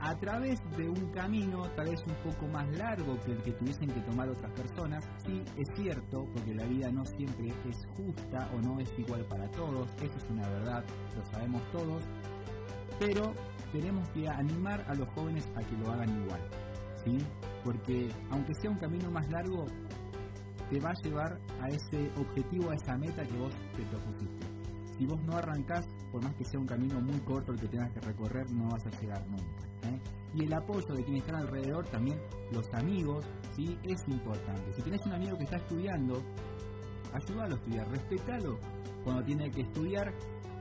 [0.01, 3.89] a través de un camino tal vez un poco más largo que el que tuviesen
[3.89, 5.05] que tomar otras personas.
[5.27, 9.49] Sí, es cierto, porque la vida no siempre es justa o no es igual para
[9.51, 10.85] todos, eso es una verdad,
[11.17, 12.03] lo sabemos todos,
[12.99, 13.35] pero
[13.73, 16.41] tenemos que animar a los jóvenes a que lo hagan igual,
[17.05, 17.19] ¿sí?
[17.63, 19.67] Porque aunque sea un camino más largo,
[20.71, 24.60] te va a llevar a ese objetivo, a esa meta que vos te propusiste.
[25.01, 27.91] Si vos no arrancás, por más que sea un camino muy corto el que tengas
[27.91, 29.65] que recorrer, no vas a llegar nunca.
[29.89, 29.99] ¿eh?
[30.35, 32.21] Y el apoyo de quienes están alrededor, también
[32.53, 33.25] los amigos,
[33.57, 33.79] ¿sí?
[33.83, 34.75] es importante.
[34.75, 36.23] Si tenés un amigo que está estudiando,
[37.15, 38.59] ayúdalo a estudiar, respetalo
[39.03, 40.13] cuando tiene que estudiar,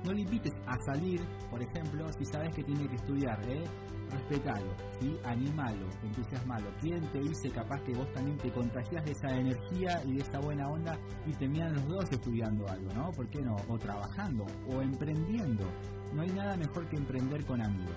[0.06, 3.64] no le invites a salir, por ejemplo, si sabes que tiene que estudiar, ¿eh?
[4.10, 5.16] respetalo, ¿sí?
[5.24, 6.70] animalo, entusiasmalo.
[6.82, 10.40] ¿Quién te dice capaz que vos también te contagias de esa energía y de esa
[10.40, 13.12] buena onda y terminan los dos estudiando algo, ¿no?
[13.12, 13.56] ¿Por qué no?
[13.68, 15.66] O trabajando, o emprendiendo.
[16.14, 17.96] No hay nada mejor que emprender con amigos.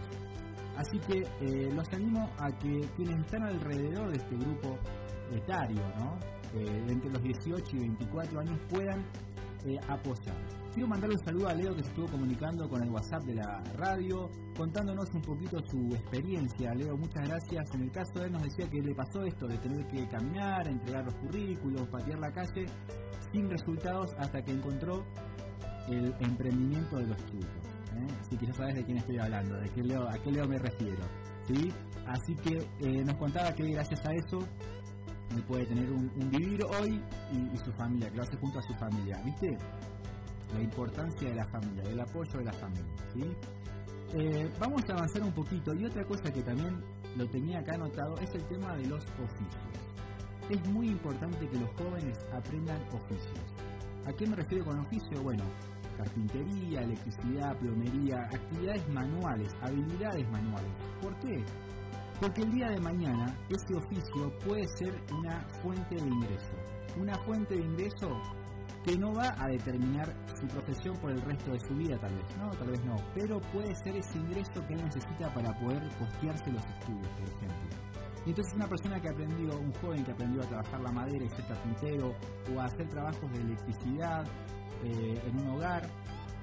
[0.76, 4.78] Así que eh, los animo a que quienes están alrededor de este grupo
[5.30, 6.18] etario, ¿no?
[6.54, 9.00] Eh, entre los 18 y 24 años puedan
[9.64, 10.61] eh, apoyar.
[10.72, 13.62] Quiero mandarle un saludo a Leo que se estuvo comunicando con el WhatsApp de la
[13.76, 16.72] radio, contándonos un poquito su experiencia.
[16.74, 17.74] Leo, muchas gracias.
[17.74, 20.66] En el caso de él nos decía que le pasó esto de tener que caminar,
[20.66, 22.64] entregar los currículos, patear la calle,
[23.32, 25.04] sin resultados hasta que encontró
[25.88, 27.66] el emprendimiento de los chicos.
[27.94, 28.06] ¿eh?
[28.22, 30.58] Así que ya sabes de quién estoy hablando, de qué Leo, a qué Leo me
[30.58, 31.04] refiero.
[31.48, 31.70] ¿sí?
[32.06, 34.38] Así que eh, nos contaba que gracias a eso
[35.48, 38.62] puede tener un, un vivir hoy y, y, su familia, que lo hace junto a
[38.62, 39.20] su familia.
[39.24, 39.56] ¿Viste?
[40.54, 42.94] La importancia de la familia, del apoyo de la familia.
[43.14, 43.36] ¿sí?
[44.14, 45.74] Eh, vamos a avanzar un poquito.
[45.74, 46.82] Y otra cosa que también
[47.16, 49.92] lo tenía acá anotado es el tema de los oficios.
[50.50, 53.54] Es muy importante que los jóvenes aprendan oficios.
[54.06, 55.22] ¿A qué me refiero con oficio?
[55.22, 55.44] Bueno,
[55.96, 60.72] carpintería, electricidad, plomería, actividades manuales, habilidades manuales.
[61.00, 61.44] ¿Por qué?
[62.20, 66.52] Porque el día de mañana ese oficio puede ser una fuente de ingreso.
[66.98, 68.08] Una fuente de ingreso
[68.84, 72.36] que no va a determinar su profesión por el resto de su vida, tal vez,
[72.36, 76.50] no, tal vez no, pero puede ser ese ingreso que él necesita para poder costearse
[76.50, 77.92] los estudios, por ejemplo.
[78.24, 81.28] Y entonces una persona que aprendió, un joven que aprendió a trabajar la madera y
[81.30, 82.14] ser carpintero,
[82.54, 84.24] o a hacer trabajos de electricidad
[84.84, 85.88] eh, en un hogar,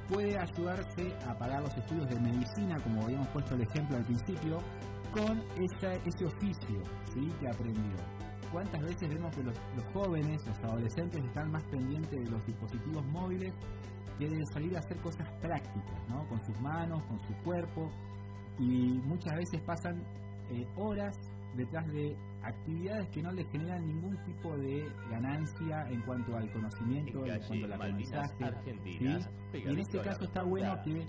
[0.08, 4.58] puede ayudarse a pagar los estudios de medicina, como habíamos puesto el ejemplo al principio,
[5.12, 6.82] con ese oficio
[7.14, 7.30] ¿sí?
[7.40, 8.19] que aprendió.
[8.52, 9.56] ¿Cuántas veces vemos que los,
[9.94, 13.54] jóvenes, los adolescentes están más pendientes de los dispositivos móviles
[14.18, 16.28] que de salir a hacer cosas prácticas, ¿no?
[16.28, 17.90] con sus manos, con su cuerpo?
[18.58, 20.02] Y muchas veces pasan
[20.50, 21.16] eh, horas
[21.56, 27.26] detrás de actividades que no les generan ningún tipo de ganancia en cuanto al conocimiento,
[27.26, 28.46] en, cuanto al aprendizaje.
[28.84, 29.08] ¿sí?
[29.54, 31.06] Y en este caso está bueno que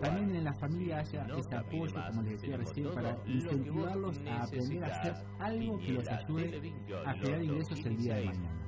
[0.00, 4.84] también en la familia haya ese apoyo, como les decía recién, para incentivarlos a aprender
[4.84, 6.74] a hacer algo que los ayude
[7.06, 8.60] a crear ingresos el día de mañana.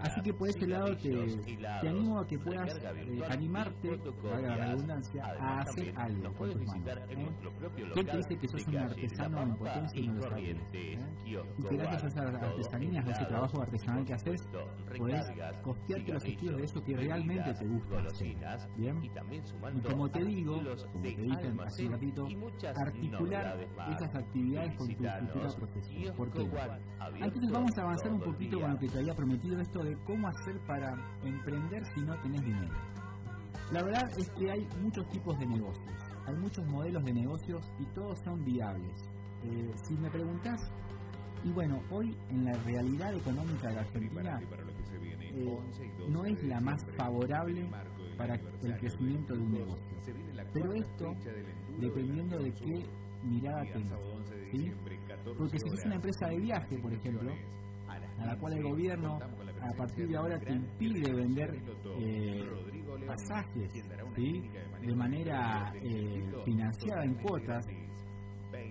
[0.00, 1.10] Así que por ese lado te,
[1.80, 6.66] te animo a que puedas eh, animarte, valga la redundancia, a hacer algo con tus
[6.66, 6.98] manos.
[7.08, 7.28] ¿eh?
[7.92, 10.56] ¿Quién te dice que sos un artesano en potencia y no lo sabes?
[10.72, 10.98] ¿eh?
[11.58, 14.48] Y que gracias a esas artesanías, a ese trabajo artesanal que haces,
[14.96, 15.26] podés
[15.62, 18.36] costearte los estudios de eso que realmente te gusta hacer.
[18.76, 19.00] ¿Bien?
[19.02, 20.60] Y como te digo,
[20.92, 22.26] como te dije hace un ratito,
[22.76, 23.58] articular
[23.90, 26.16] esas actividades con tu futura profesión.
[26.16, 26.50] ¿Por qué?
[27.14, 30.28] Entonces vamos a avanzar un poquito con lo que te había prometido esto de cómo
[30.28, 32.74] hacer para emprender si no tenés dinero.
[33.72, 35.94] La verdad es que hay muchos tipos de negocios,
[36.26, 39.08] hay muchos modelos de negocios y todos son viables.
[39.44, 40.60] Eh, si me preguntás
[41.42, 44.40] Y bueno, hoy en la realidad económica de Argentina
[45.32, 45.56] eh,
[46.08, 47.68] no es la más favorable
[48.18, 49.96] para el crecimiento de un negocio.
[50.52, 51.14] Pero esto
[51.78, 52.84] dependiendo de qué
[53.24, 54.00] mirada tengas.
[54.52, 54.70] ¿sí?
[55.36, 57.32] Porque si es una empresa de viaje, por ejemplo,
[57.88, 61.50] a la cual el gobierno a partir de ahora te impide vender
[61.98, 62.44] eh,
[63.06, 63.70] pasajes
[64.16, 64.42] ¿sí?
[64.80, 67.66] de manera eh, financiada en cuotas,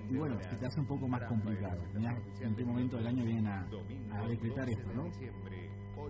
[0.09, 1.81] y bueno, se te hace un poco más complicado.
[1.93, 3.67] Mirá en qué momento del año vienen a,
[4.11, 5.09] a decretar esto, ¿no?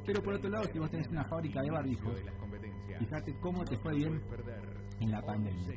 [0.05, 2.21] Pero por otro lado, si vos tenés una fábrica de barbijos,
[2.99, 4.21] fíjate cómo te fue bien
[4.99, 5.67] en la pandemia.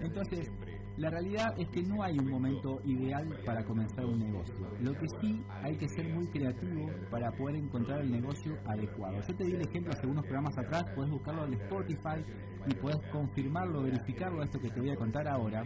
[0.00, 0.50] Entonces,
[0.96, 4.54] la realidad es que no hay un momento ideal para comenzar un negocio.
[4.80, 9.20] Lo que sí hay que ser muy creativo para poder encontrar el negocio adecuado.
[9.26, 12.24] Yo te di el ejemplo hace unos programas atrás, puedes buscarlo en Spotify
[12.66, 15.64] y puedes confirmarlo, verificarlo, esto que te voy a contar ahora,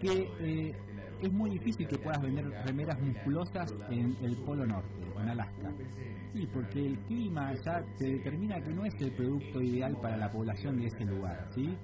[0.00, 0.76] que eh,
[1.20, 5.72] es muy difícil que puedas vender remeras musculosas en el Polo Norte, en Alaska.
[6.32, 10.30] Sí, porque el clima ya te determina que no es el producto ideal para la
[10.30, 11.76] población de ese lugar, ¿sí?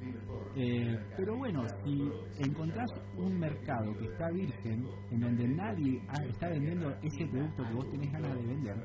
[0.56, 6.94] Eh, pero bueno, si encontrás un mercado que está virgen, en donde nadie está vendiendo
[7.02, 8.76] ese producto que vos tenés ganas de vender,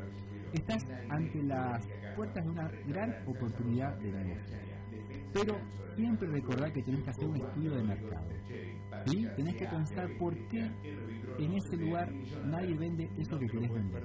[0.54, 4.69] estás ante las puertas de una gran oportunidad de negocio.
[5.34, 5.56] Pero
[5.96, 8.28] siempre recordar que tenés que hacer un estudio de mercado.
[9.06, 9.28] ¿sí?
[9.36, 10.72] Tenés que pensar por qué
[11.40, 12.12] en ese lugar
[12.46, 14.04] nadie vende eso que querés vender.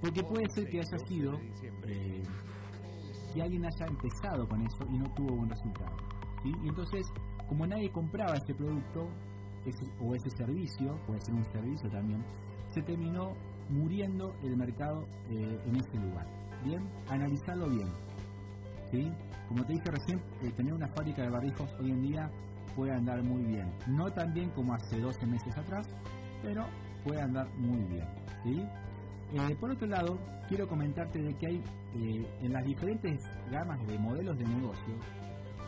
[0.00, 1.40] Porque puede ser que haya sido
[1.86, 2.22] eh,
[3.32, 5.96] que alguien haya empezado con eso y no tuvo buen resultado.
[6.44, 7.06] Y entonces,
[7.48, 9.08] como nadie compraba ese producto
[10.00, 12.24] o ese servicio, puede ser un servicio también,
[12.70, 13.32] se terminó
[13.68, 16.26] muriendo el mercado eh, en ese lugar.
[16.64, 17.88] Bien, analizarlo bien.
[18.90, 19.12] ¿sí?
[19.52, 22.30] Como te dije recién, eh, tener una fábrica de barbijos hoy en día
[22.74, 23.70] puede andar muy bien.
[23.86, 25.86] No tan bien como hace 12 meses atrás,
[26.42, 26.64] pero
[27.04, 28.08] puede andar muy bien.
[28.44, 28.62] ¿sí?
[29.34, 33.98] Eh, por otro lado, quiero comentarte de que hay eh, en las diferentes gamas de
[33.98, 34.94] modelos de negocio,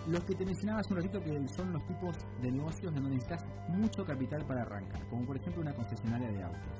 [0.07, 3.45] los que te mencionaba hace un ratito que son los tipos de negocios donde necesitas
[3.69, 6.73] mucho capital para arrancar, como por ejemplo una concesionaria de autos.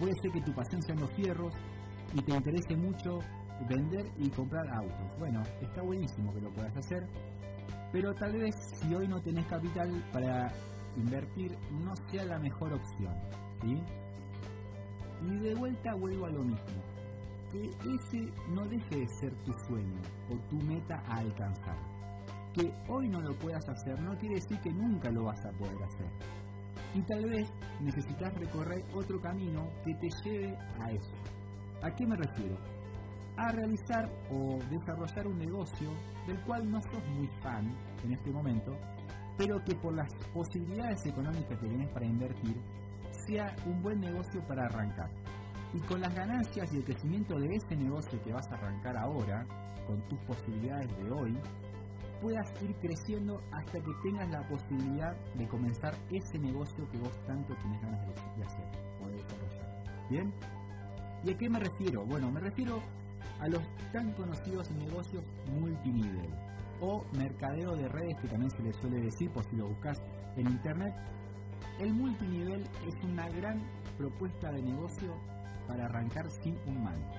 [0.00, 1.54] Puede ser que tu pasión sean los fierros
[2.12, 3.20] y te interese mucho
[3.68, 5.18] vender y comprar autos.
[5.18, 7.06] Bueno, está buenísimo que lo puedas hacer,
[7.92, 10.52] pero tal vez si hoy no tenés capital para
[10.96, 13.14] invertir no sea la mejor opción.
[13.62, 13.82] ¿sí?
[15.26, 16.82] Y de vuelta vuelvo a lo mismo.
[17.50, 21.76] Que ese no deje de ser tu sueño o tu meta a alcanzar.
[22.54, 25.82] Que hoy no lo puedas hacer no quiere decir que nunca lo vas a poder
[25.82, 26.10] hacer.
[26.94, 27.48] Y tal vez
[27.80, 31.14] necesitas recorrer otro camino que te lleve a eso.
[31.82, 32.56] ¿A qué me refiero?
[33.36, 35.90] A realizar o desarrollar un negocio
[36.26, 38.76] del cual no sos muy fan en este momento,
[39.38, 42.56] pero que por las posibilidades económicas que tienes para invertir,
[43.26, 45.10] sea un buen negocio para arrancar.
[45.72, 49.46] Y con las ganancias y el crecimiento de ese negocio que vas a arrancar ahora,
[49.86, 51.38] con tus posibilidades de hoy,
[52.20, 57.54] puedas ir creciendo hasta que tengas la posibilidad de comenzar ese negocio que vos tanto
[57.56, 58.66] tenés ganas de hacer
[59.02, 60.08] o de desarrollar.
[60.10, 60.34] ¿Bien?
[61.24, 62.04] ¿Y a qué me refiero?
[62.04, 62.82] Bueno, me refiero
[63.40, 65.24] a los tan conocidos negocios
[65.58, 66.30] multinivel
[66.80, 70.00] o mercadeo de redes que también se les suele decir por si lo buscas
[70.36, 70.94] en internet.
[71.78, 73.62] El multinivel es una gran
[73.96, 75.14] propuesta de negocio
[75.66, 77.14] para arrancar sin un mango,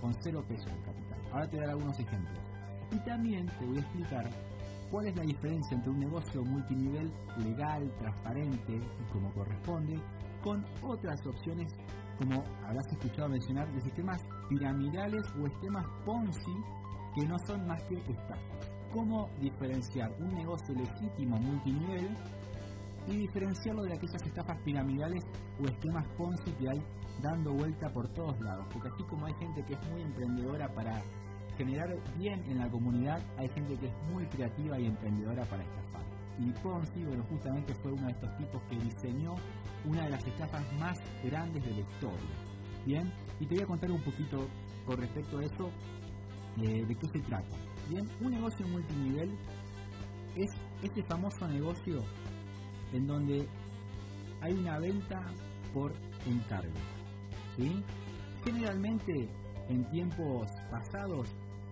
[0.00, 1.18] con cero pesos de capital.
[1.30, 2.38] Ahora te daré algunos ejemplos.
[2.90, 4.30] Y también te voy a explicar
[4.90, 9.98] cuál es la diferencia entre un negocio multinivel legal, transparente y como corresponde,
[10.42, 11.72] con otras opciones
[12.18, 14.20] como habrás escuchado mencionar de sistemas
[14.52, 16.56] piramidales o esquemas Ponzi
[17.14, 18.70] que no son más que estafas.
[18.92, 22.14] ¿Cómo diferenciar un negocio legítimo multinivel
[23.06, 25.24] y diferenciarlo de aquellas estafas piramidales
[25.58, 26.82] o esquemas Ponzi que hay
[27.22, 28.66] dando vuelta por todos lados?
[28.72, 31.02] Porque así como hay gente que es muy emprendedora para
[31.56, 31.88] generar
[32.18, 36.02] bien en la comunidad, hay gente que es muy creativa y emprendedora para estafar.
[36.38, 39.34] Y Ponzi, bueno, justamente fue uno de estos tipos que diseñó
[39.86, 42.51] una de las estafas más grandes de la historia.
[42.84, 44.48] Bien, y te voy a contar un poquito
[44.86, 45.70] con respecto a eso,
[46.62, 47.56] eh, de qué se trata.
[47.88, 49.30] Bien, un negocio multinivel
[50.36, 50.50] es
[50.82, 52.02] este famoso negocio
[52.92, 53.46] en donde
[54.40, 55.20] hay una venta
[55.72, 55.92] por
[56.26, 56.78] encargo.
[57.56, 57.82] ¿sí?
[58.44, 59.28] Generalmente
[59.68, 61.28] en tiempos pasados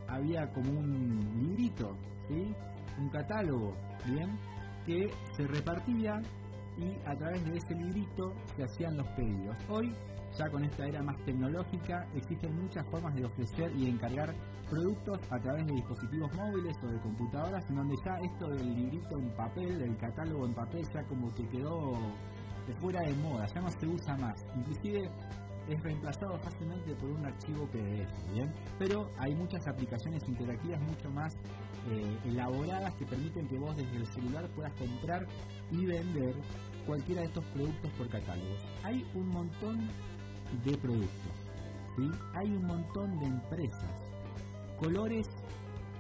[0.09, 1.97] había como un librito,
[2.29, 2.55] ¿sí?
[2.99, 3.75] un catálogo,
[4.07, 4.39] bien,
[4.87, 6.21] que se repartía
[6.79, 9.57] y a través de ese librito se hacían los pedidos.
[9.69, 9.93] Hoy,
[10.41, 14.35] ya con esta era más tecnológica, existen muchas formas de ofrecer y encargar
[14.71, 19.19] productos a través de dispositivos móviles o de computadoras, en donde ya esto del librito
[19.19, 21.93] en papel, del catálogo en papel, ya como que quedó
[22.81, 24.47] fuera de moda, ya no se usa más.
[24.57, 25.11] Inclusive
[25.69, 28.51] es reemplazado fácilmente por un archivo PDF, ¿bien?
[28.79, 31.35] Pero hay muchas aplicaciones interactivas mucho más
[31.91, 35.27] eh, elaboradas que permiten que vos desde el celular puedas comprar
[35.71, 36.35] y vender
[36.87, 38.57] cualquiera de estos productos por catálogo.
[38.85, 39.89] Hay un montón
[40.65, 41.33] de productos,
[41.97, 42.11] ¿sí?
[42.35, 43.91] Hay un montón de empresas,
[44.79, 45.27] colores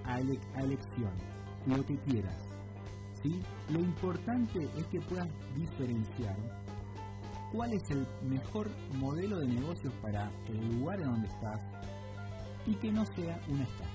[0.04, 1.12] a, ele- a elección,
[1.66, 2.36] lo que quieras,
[3.22, 3.42] ¿sí?
[3.68, 6.36] Lo importante es que puedas diferenciar
[7.52, 11.60] cuál es el mejor modelo de negocios para el lugar en donde estás
[12.66, 13.90] y que no sea una estafa.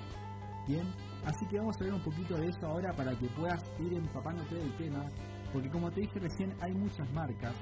[0.67, 0.87] Bien,
[1.25, 4.55] así que vamos a ver un poquito de eso ahora para que puedas ir empapándote
[4.55, 5.05] del tema,
[5.53, 7.53] porque como te dije recién hay muchas marcas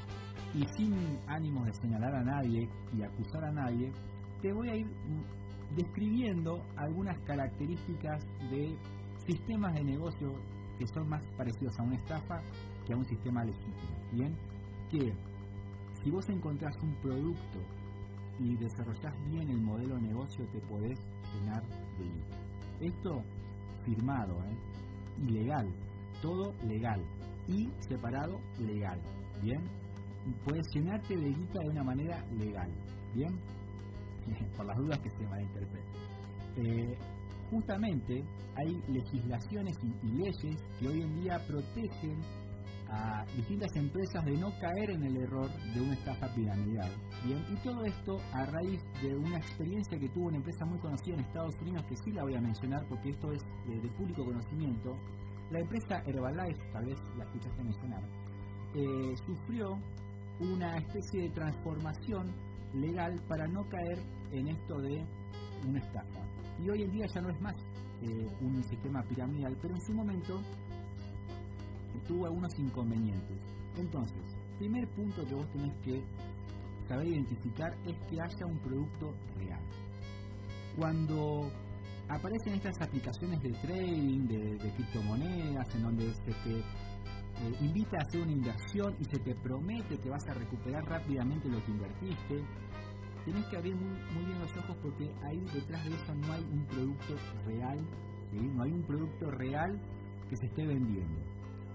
[0.53, 3.91] y sin ánimos de señalar a nadie y acusar a nadie,
[4.41, 4.87] te voy a ir
[5.75, 8.77] describiendo algunas características de
[9.25, 10.33] sistemas de negocio
[10.77, 12.41] que son más parecidos a una estafa
[12.85, 13.97] que a un sistema legítimo.
[14.11, 14.35] Bien,
[14.89, 15.13] que
[16.03, 17.59] si vos encontrás un producto
[18.39, 20.99] y desarrollás bien el modelo de negocio, te podés
[21.33, 21.63] llenar
[21.97, 22.87] de.
[22.87, 23.23] Esto
[23.85, 24.57] firmado, ¿eh?
[25.21, 25.67] y legal,
[26.21, 27.01] todo legal
[27.47, 28.99] y separado legal,
[29.41, 29.61] ¿bien?
[30.45, 32.71] Puedes llenarte de guita de una manera legal,
[33.13, 33.39] ¿bien?
[34.57, 35.87] Por las dudas que se malinterprete.
[36.55, 36.97] Eh,
[37.49, 38.23] justamente
[38.55, 42.21] hay legislaciones y, leyes que hoy en día protegen
[42.89, 46.91] a distintas empresas de no caer en el error de una estafa piramidal.
[47.25, 51.15] Bien, y todo esto a raíz de una experiencia que tuvo una empresa muy conocida
[51.15, 54.23] en Estados Unidos, que sí la voy a mencionar porque esto es de, de público
[54.23, 54.95] conocimiento.
[55.49, 58.03] La empresa Herbalife, tal vez la escuchaste mencionar,
[58.75, 59.77] eh, sufrió
[60.39, 62.31] una especie de transformación
[62.73, 63.99] legal para no caer
[64.31, 65.05] en esto de
[65.67, 66.19] una estafa.
[66.63, 67.55] Y hoy en día ya no es más
[68.01, 70.41] eh, un sistema piramidal, pero en su momento
[72.07, 73.37] tuvo algunos inconvenientes.
[73.77, 74.21] Entonces,
[74.57, 76.03] primer punto que vos tenés que
[76.87, 79.61] saber identificar es que haya un producto real.
[80.77, 81.49] Cuando
[82.09, 86.63] aparecen estas aplicaciones de trading, de, criptomonedas, en donde se te
[87.61, 91.63] invita a hacer una inversión y se te promete que vas a recuperar rápidamente lo
[91.63, 92.43] que invertiste,
[93.25, 96.65] tenés que abrir muy, bien los ojos porque ahí detrás de eso no hay un
[96.65, 97.15] producto
[97.45, 97.79] real,
[98.31, 99.81] no hay un producto real
[100.29, 101.21] que se esté vendiendo.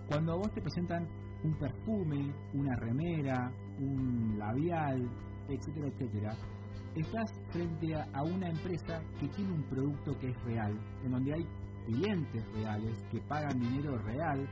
[0.08, 1.06] Cuando a vos te presentan
[1.44, 5.08] un perfume, una remera, un labial,
[5.48, 6.36] etcétera, etcétera,
[6.94, 11.46] estás frente a, una empresa que tiene un producto que es real, en donde hay
[11.86, 14.48] clientes reales que pagan dinero real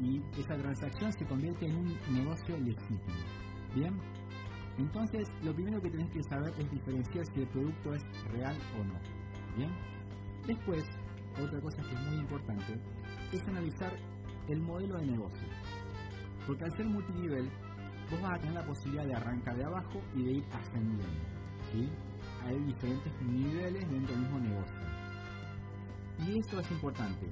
[0.00, 3.00] y esa transacción se convierte en un negocio legítimo.
[3.74, 3.94] ¿Bien?
[4.78, 8.02] Entonces, lo primero que tenés que saber es diferenciar si el producto es
[8.32, 8.98] real o no.
[9.56, 9.70] ¿Bien?
[10.46, 10.84] Después,
[11.40, 12.80] otra cosa que es muy importante
[13.32, 13.92] es analizar
[14.48, 15.48] el modelo de negocio.
[16.46, 17.50] Porque al ser multinivel,
[18.10, 21.04] vos vas a tener la posibilidad de arrancar de abajo y de ir ascendiendo.
[21.72, 21.88] ¿sí?
[22.42, 24.74] Hay diferentes niveles dentro del mismo negocio.
[26.26, 27.26] Y esto es importante.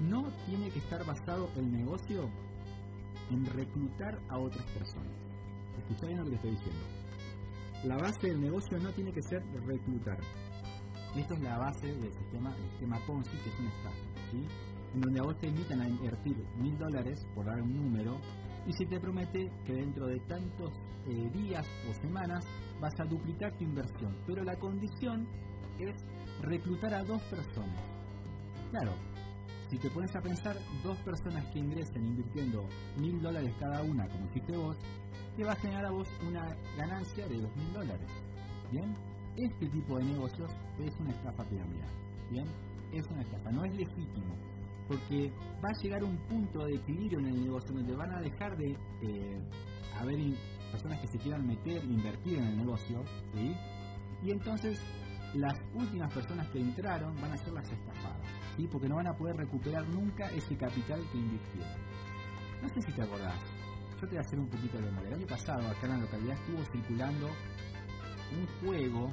[0.00, 2.28] No tiene que estar basado el negocio
[3.30, 5.12] en reclutar a otras personas.
[5.78, 6.84] Escucha bien lo que te estoy diciendo.
[7.84, 10.18] La base del negocio no tiene que ser reclutar.
[11.16, 14.46] Esto es la base del sistema, el sistema Ponzi, que es una estafa, ¿sí?
[14.94, 18.18] En donde a vos te invitan a invertir mil dólares, por dar un número,
[18.66, 20.72] y se te promete que dentro de tantos
[21.06, 22.44] eh, días o semanas
[22.80, 24.16] vas a duplicar tu inversión.
[24.26, 25.28] Pero la condición
[25.78, 25.94] es
[26.40, 27.84] reclutar a dos personas.
[28.70, 28.92] Claro,
[29.74, 32.64] si te pones a pensar, dos personas que ingresen invirtiendo
[32.96, 34.76] mil dólares cada una, como hiciste vos,
[35.36, 36.46] te va a generar a vos una
[36.76, 38.08] ganancia de dos mil dólares.
[38.70, 38.94] ¿Bien?
[39.36, 40.48] Este tipo de negocios
[40.78, 41.90] es una estafa piramidal.
[42.30, 42.46] ¿Bien?
[42.92, 44.36] Es una estafa, no es legítimo.
[44.86, 48.56] Porque va a llegar un punto de equilibrio en el negocio donde van a dejar
[48.56, 49.42] de eh,
[49.98, 50.20] haber
[50.70, 53.02] personas que se quieran meter, invertir en el negocio,
[53.32, 53.56] ¿sí?
[54.22, 54.78] Y entonces
[55.34, 58.68] las últimas personas que entraron van a ser las estafadas, ¿sí?
[58.70, 61.72] Porque no van a poder recuperar nunca ese capital que invirtieron.
[62.62, 63.38] No sé si te acordás,
[64.00, 65.08] yo te voy a hacer un poquito de memoria.
[65.08, 67.28] El año pasado acá en la localidad estuvo circulando
[68.32, 69.12] un juego,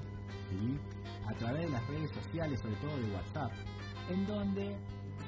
[0.49, 0.79] ¿sí?
[1.27, 3.51] A través de las redes sociales, sobre todo de WhatsApp,
[4.09, 4.77] en donde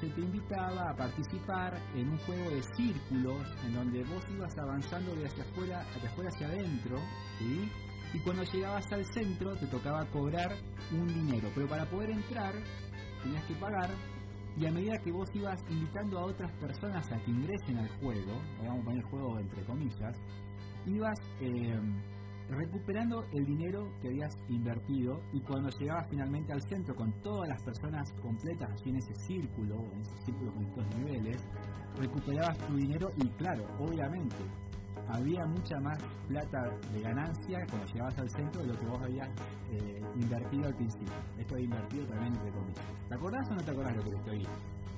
[0.00, 5.14] se te invitaba a participar en un juego de círculos en donde vos ibas avanzando
[5.14, 6.98] de hacia afuera, de afuera hacia adentro,
[7.38, 7.70] ¿sí?
[8.14, 10.54] y cuando llegabas al centro te tocaba cobrar
[10.92, 12.54] un dinero, pero para poder entrar
[13.24, 13.90] tenías que pagar
[14.56, 18.40] y a medida que vos ibas invitando a otras personas a que ingresen al juego,
[18.62, 20.16] vamos a poner juego entre comillas,
[20.86, 21.76] ibas eh,
[22.50, 27.62] recuperando el dinero que habías invertido y cuando llegabas finalmente al centro con todas las
[27.62, 31.42] personas completas allí en ese círculo, en ese círculo con estos niveles,
[31.96, 34.36] recuperabas tu dinero y claro, obviamente,
[35.08, 35.98] había mucha más
[36.28, 39.28] plata de ganancia cuando llegabas al centro de lo que vos habías
[39.70, 41.14] eh, invertido al principio.
[41.38, 42.84] Esto de invertido también entre comillas.
[43.08, 44.46] ¿Te acordás o no te acordás lo que te estoy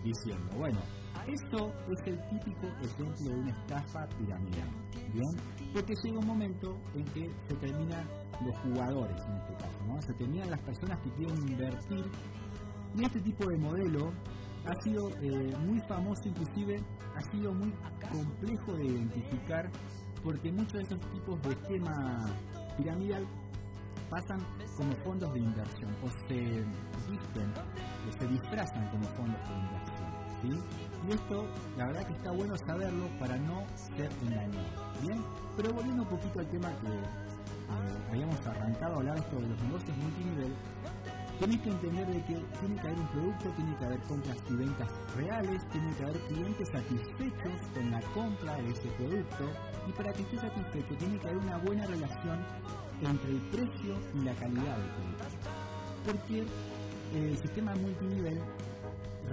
[0.05, 0.57] diciendo?
[0.57, 0.79] Bueno,
[1.27, 4.71] eso es el típico ejemplo de una estafa piramidal.
[5.13, 5.73] ¿Bien?
[5.73, 8.07] Porque llega un momento en que se terminan
[8.45, 10.01] los jugadores en este caso, ¿no?
[10.03, 12.05] Se terminan las personas que quieren invertir.
[12.95, 14.13] Y este tipo de modelo
[14.67, 16.83] ha sido eh, muy famoso, inclusive
[17.15, 17.73] ha sido muy
[18.11, 19.71] complejo de identificar
[20.27, 22.27] porque muchos de esos tipos de esquema
[22.77, 23.25] piramidal
[24.11, 24.41] pasan
[24.77, 26.35] como fondos de inversión o se
[27.09, 30.11] visten o se disfrazan como fondos de inversión.
[30.43, 30.51] ¿sí?
[31.07, 31.47] Y esto,
[31.77, 33.65] la verdad que está bueno saberlo para no
[33.95, 34.91] ser engañado.
[35.01, 35.23] Bien,
[35.57, 39.63] pero volviendo un poquito al tema que eh, habíamos arrancado a hablar esto de los
[39.63, 40.53] negocios multinivel,
[41.39, 44.55] Tienes que entender de que tiene que haber un producto, tiene que haber compras y
[44.55, 49.45] ventas reales, tiene que haber clientes satisfechos con la compra de ese producto
[49.87, 52.39] y para que esté satisfecho tiene que haber una buena relación
[53.03, 55.25] entre el precio y la calidad del producto.
[56.07, 56.47] Porque
[57.13, 58.41] el sistema multinivel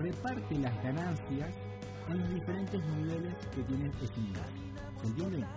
[0.02, 1.56] reparte las ganancias
[2.10, 4.44] en los diferentes niveles que tiene nivel.
[5.02, 5.48] ¿Se entiende?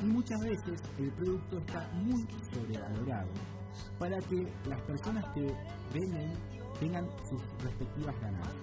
[0.00, 3.57] Y muchas veces el producto está muy sobrevalorado
[3.98, 5.54] para que las personas que
[5.92, 6.32] venden
[6.80, 8.54] tengan sus respectivas ganancias.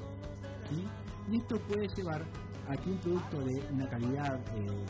[0.72, 2.24] Y esto puede llevar
[2.68, 4.86] a que un producto de una calidad eh,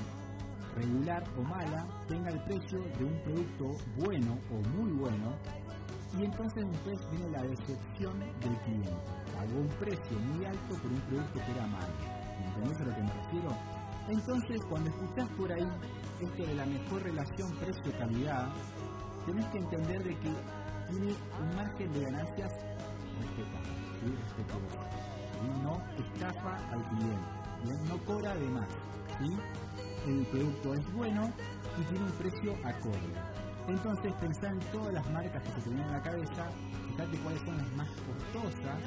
[0.75, 3.65] regular o mala tenga el precio de un producto
[3.97, 5.35] bueno o muy bueno
[6.17, 8.91] y entonces después viene la decepción del cliente.
[9.33, 11.93] Pagó un precio muy alto por un producto que era malo.
[12.45, 13.49] ¿Entendés a lo que me refiero?
[14.07, 15.67] Entonces, cuando escuchás por ahí
[16.21, 18.53] esto de la mejor relación precio-calidad,
[19.25, 20.33] tenés que entender de que
[20.89, 22.51] tiene un margen de ganancias
[23.19, 23.71] respetable,
[24.01, 24.25] ¿sí?
[25.63, 28.67] no estafa al cliente, no cobra de más,
[30.07, 31.31] el producto es bueno
[31.79, 33.13] y tiene un precio acorde.
[33.67, 36.49] Entonces pensá en todas las marcas que se te vienen a la cabeza,
[36.91, 38.79] fíjate cuáles son las más costosas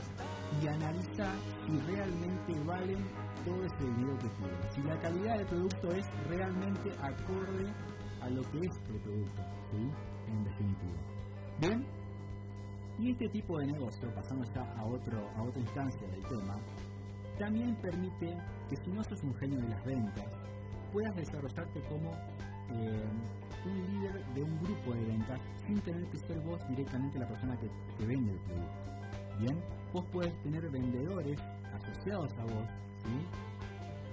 [0.62, 1.32] y analiza
[1.66, 3.04] si realmente valen
[3.44, 4.72] todo ese dinero que tienen.
[4.74, 7.72] Si la calidad del producto es realmente acorde
[8.22, 9.90] a lo que es el producto, ¿sí?
[10.28, 10.98] En definitiva.
[11.60, 11.84] Bien,
[12.98, 16.56] y este tipo de negocio, pasando ya a, otro, a otra instancia del tema,
[17.38, 18.36] también permite
[18.68, 20.26] que si no sos un genio de las ventas,
[20.92, 22.10] puedas desarrollarte como
[22.70, 23.04] eh,
[23.64, 27.56] un líder de un grupo de ventas sin tener que ser vos directamente la persona
[27.58, 27.68] que,
[27.98, 29.38] que vende el producto.
[29.38, 29.60] Bien,
[29.92, 31.38] vos puedes tener vendedores
[31.72, 32.68] asociados a vos,
[33.04, 33.47] ¿sí?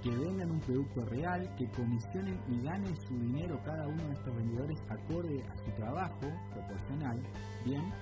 [0.06, 4.36] Que vendan un producto real, que comisionen y ganen su dinero cada uno de estos
[4.36, 6.20] vendedores acorde a su trabajo
[6.52, 7.20] proporcional,
[7.64, 7.92] bien,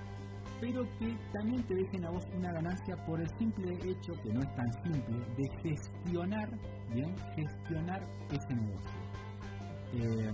[0.61, 4.39] pero que también te dejen a vos una ganancia por el simple hecho, que no
[4.41, 6.49] es tan simple, de gestionar,
[6.93, 9.01] bien, gestionar ese negocio.
[9.93, 10.31] Eh,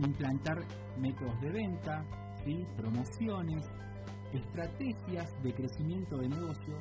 [0.00, 0.58] implantar
[0.98, 2.04] métodos de venta,
[2.44, 2.66] ¿sí?
[2.76, 3.64] promociones,
[4.34, 6.74] estrategias de crecimiento de negocio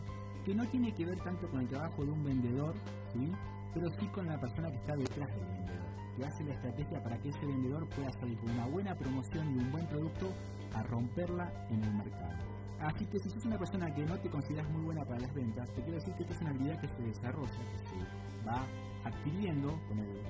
[0.44, 2.74] que no tiene que ver tanto con el trabajo de un vendedor,
[3.14, 3.32] ¿sí?
[3.78, 5.86] Pero sí con la persona que está detrás del vendedor,
[6.18, 9.60] que hace la estrategia para que ese vendedor pueda salir con una buena promoción y
[9.60, 10.34] un buen producto
[10.74, 12.38] a romperla en el mercado.
[12.80, 15.70] Así que si sos una persona que no te consideras muy buena para las ventas,
[15.74, 18.64] te quiero decir que esta es una habilidad que se desarrolla, que se va
[19.04, 20.22] adquiriendo con el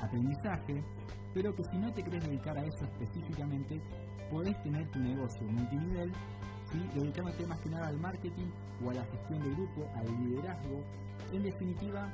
[0.00, 0.84] aprendizaje,
[1.32, 3.80] pero que si no te querés dedicar a eso específicamente,
[4.30, 6.12] podés tener tu negocio multinivel,
[6.70, 6.78] ¿sí?
[6.94, 8.46] dedicándote más que nada al marketing
[8.84, 10.82] o a la gestión de grupo, al liderazgo,
[11.32, 12.08] en definitiva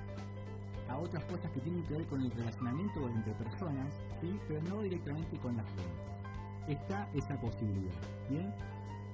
[0.91, 4.39] a otras cosas que tienen que ver con el relacionamiento entre personas, ¿sí?
[4.49, 6.69] pero no directamente con las ventas.
[6.69, 7.95] Está esa posibilidad,
[8.29, 8.53] ¿bien?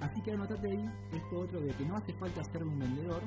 [0.00, 3.22] Así que anotate ahí esto otro de que no hace falta ser un vendedor,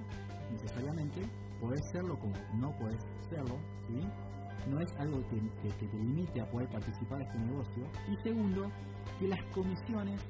[0.52, 1.22] necesariamente,
[1.62, 4.02] podés serlo como no podés serlo, ¿sí?
[4.70, 7.84] No es algo que, que te limite a poder participar en este negocio.
[8.12, 8.72] Y segundo,
[9.20, 10.22] que las comisiones,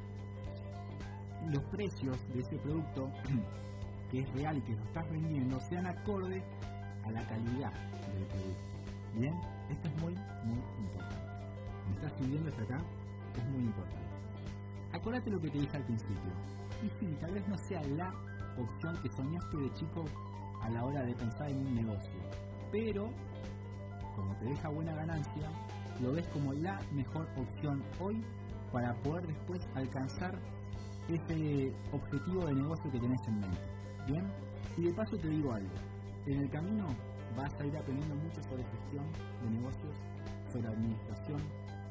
[1.47, 3.11] los precios de ese producto
[4.11, 6.43] que es real y que lo estás vendiendo sean acorde
[7.10, 7.74] a la calidad
[8.14, 8.70] del producto.
[9.16, 9.34] Bien,
[9.70, 10.14] esto es muy,
[10.45, 11.16] muy importante.
[11.88, 12.78] ¿Me estás siguiendo hasta acá?
[13.36, 14.10] Es muy importante.
[14.93, 16.32] Acuérdate lo que te dije al principio.
[16.84, 18.14] Y sí, tal vez no sea la
[18.57, 20.05] opción que soñaste de chico
[20.62, 22.20] a la hora de pensar en un negocio.
[22.72, 23.10] Pero,
[24.16, 25.49] como te deja buena ganancia,
[26.01, 28.24] lo ves como la mejor opción hoy
[28.72, 30.38] para poder después alcanzar
[31.07, 33.57] ese objetivo de negocio que tenés en mente.
[34.05, 34.26] Bien,
[34.78, 35.88] y de paso te digo algo.
[36.26, 36.88] En el camino
[37.36, 39.05] vas a ir aprendiendo mucho sobre gestión
[39.43, 39.95] de negocios,
[40.51, 41.41] sobre administración.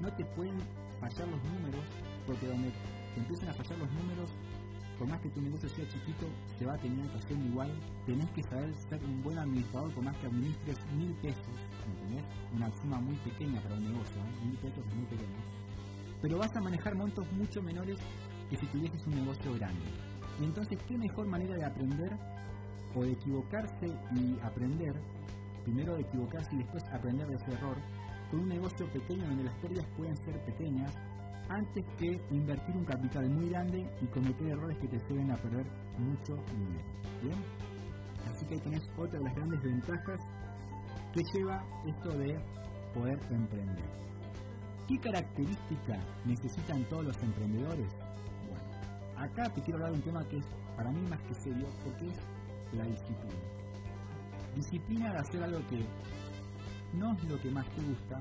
[0.01, 0.59] No te pueden
[1.01, 1.85] fallar los números,
[2.27, 4.31] porque donde te empiezan a fallar los números,
[4.99, 6.27] por más que tu negocio sea chiquito,
[6.59, 7.71] se va a tener que hacer igual.
[8.05, 11.55] Tenés que saber ser un buen administrador, por más que administres mil pesos,
[11.87, 12.25] ¿entendés?
[12.53, 14.45] Una suma muy pequeña para un negocio, ¿eh?
[14.45, 15.39] mil pesos es muy pequeño.
[16.21, 17.99] Pero vas a manejar montos mucho menores
[18.51, 19.87] que si tuvieses un negocio grande.
[20.41, 22.19] Y entonces, ¿qué mejor manera de aprender
[22.95, 24.95] o de equivocarse y aprender?
[25.65, 27.77] Primero de equivocarse y después aprender de ese error,
[28.31, 30.95] con un negocio pequeño donde las pérdidas pueden ser pequeñas,
[31.49, 35.67] antes que invertir un capital muy grande y cometer errores que te lleven a perder
[35.99, 36.85] mucho dinero.
[37.23, 37.39] ¿Bien?
[38.29, 40.21] Así que ahí tenés otra de las grandes ventajas
[41.13, 42.39] que lleva esto de
[42.95, 43.85] poder emprender.
[44.87, 47.89] ¿Qué característica necesitan todos los emprendedores?
[48.47, 51.67] Bueno, acá te quiero hablar de un tema que es para mí más que serio
[51.85, 52.19] porque es
[52.73, 53.41] la disciplina.
[54.55, 55.85] Disciplina de hacer algo que
[56.95, 58.21] no es lo que más te gusta,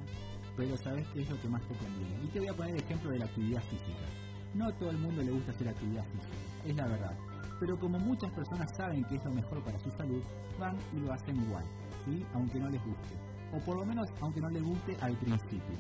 [0.56, 2.24] pero sabes que es lo que más te conviene.
[2.24, 4.06] Y te voy a poner el ejemplo de la actividad física.
[4.54, 7.18] No a todo el mundo le gusta hacer actividad física, es la verdad.
[7.60, 10.24] Pero como muchas personas saben que es lo mejor para su salud,
[10.60, 11.64] van y lo hacen igual,
[12.06, 12.24] ¿sí?
[12.34, 13.16] aunque no les guste.
[13.54, 15.76] O por lo menos aunque no les guste al principio.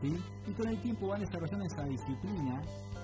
[0.00, 0.16] ¿sí?
[0.48, 2.60] Y con el tiempo van desarrollando esa disciplina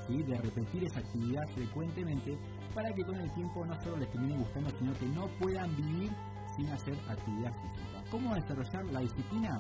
[0.06, 0.22] ¿sí?
[0.22, 2.36] de repetir esa actividad frecuentemente
[2.76, 6.10] para que con el tiempo no solo les termine gustando, sino que no puedan vivir
[6.54, 8.04] sin hacer actividad física.
[8.10, 9.58] ¿Cómo desarrollar la disciplina?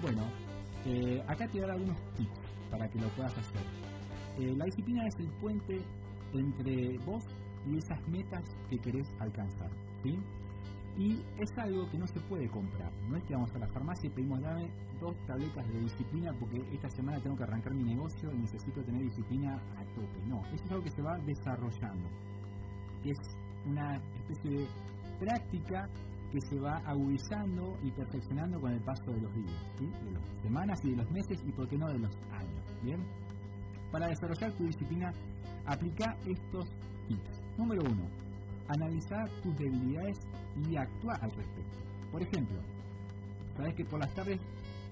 [0.00, 0.22] Bueno,
[0.86, 2.38] eh, acá te voy a dar algunos tips
[2.70, 3.62] para que lo puedas hacer.
[4.38, 5.82] Eh, la disciplina es el puente
[6.32, 7.24] entre vos
[7.66, 9.70] y esas metas que querés alcanzar.
[10.04, 10.16] ¿sí?
[10.98, 12.92] Y es algo que no se puede comprar.
[13.08, 14.68] No es que vamos a la farmacia y pedimos dame
[15.00, 19.02] dos tabletas de disciplina porque esta semana tengo que arrancar mi negocio y necesito tener
[19.02, 20.26] disciplina a tope.
[20.26, 22.08] No, eso es algo que se va desarrollando.
[23.04, 23.16] Es
[23.64, 24.68] una especie de
[25.20, 25.88] práctica
[26.32, 30.80] que se va agudizando y perfeccionando con el paso de los días, de las semanas
[30.82, 32.64] y de los meses y por qué no de los años.
[32.82, 33.00] Bien,
[33.92, 35.12] para desarrollar tu disciplina,
[35.64, 36.68] aplica estos
[37.06, 37.40] tips.
[37.56, 38.04] Número uno,
[38.68, 40.18] analizar tus debilidades
[40.68, 41.78] y actuar al respecto.
[42.12, 42.60] Por ejemplo,
[43.56, 44.40] sabes que por las tardes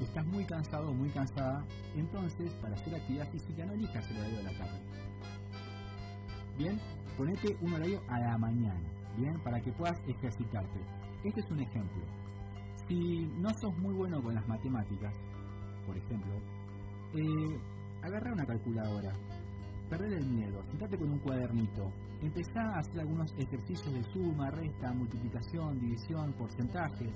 [0.01, 1.65] estás muy cansado o muy cansada,
[1.95, 4.81] entonces para hacer actividad física no elijas el horario de la tarde.
[6.59, 6.81] Bien,
[7.17, 8.81] ponete un horario a la mañana,
[9.17, 10.81] bien, para que puedas ejercitarte.
[11.25, 12.03] Este es un ejemplo.
[12.89, 15.15] Si no sos muy bueno con las matemáticas,
[15.87, 16.33] por ejemplo,
[17.15, 17.61] eh,
[18.03, 19.13] agarra una calculadora,
[19.89, 21.93] perder el miedo, sentate con un cuadernito,
[22.27, 27.13] empezá a hacer algunos ejercicios de suma, resta, multiplicación, división, porcentajes,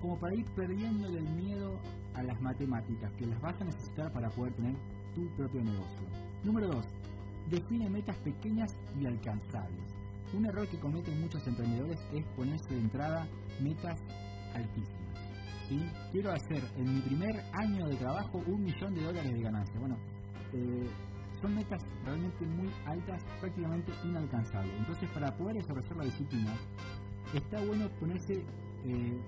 [0.00, 1.78] como para ir perdiendo el miedo
[2.14, 4.74] a las matemáticas que las vas a necesitar para poder tener
[5.14, 6.06] tu propio negocio.
[6.42, 6.86] Número 2.
[7.50, 9.94] Define metas pequeñas y alcanzables.
[10.32, 13.26] Un error que cometen muchos emprendedores es ponerse de entrada
[13.60, 14.00] metas
[14.54, 15.18] altísimas.
[15.68, 15.80] ¿sí?
[16.12, 19.80] Quiero hacer en mi primer año de trabajo un millón de dólares de ganancia.
[19.80, 19.96] Bueno,
[20.52, 20.88] eh,
[21.40, 24.74] son metas realmente muy altas, prácticamente inalcanzables.
[24.78, 26.54] Entonces, para poder desarrollar la disciplina,
[27.34, 28.44] está bueno ponerse
[28.84, 29.20] eh,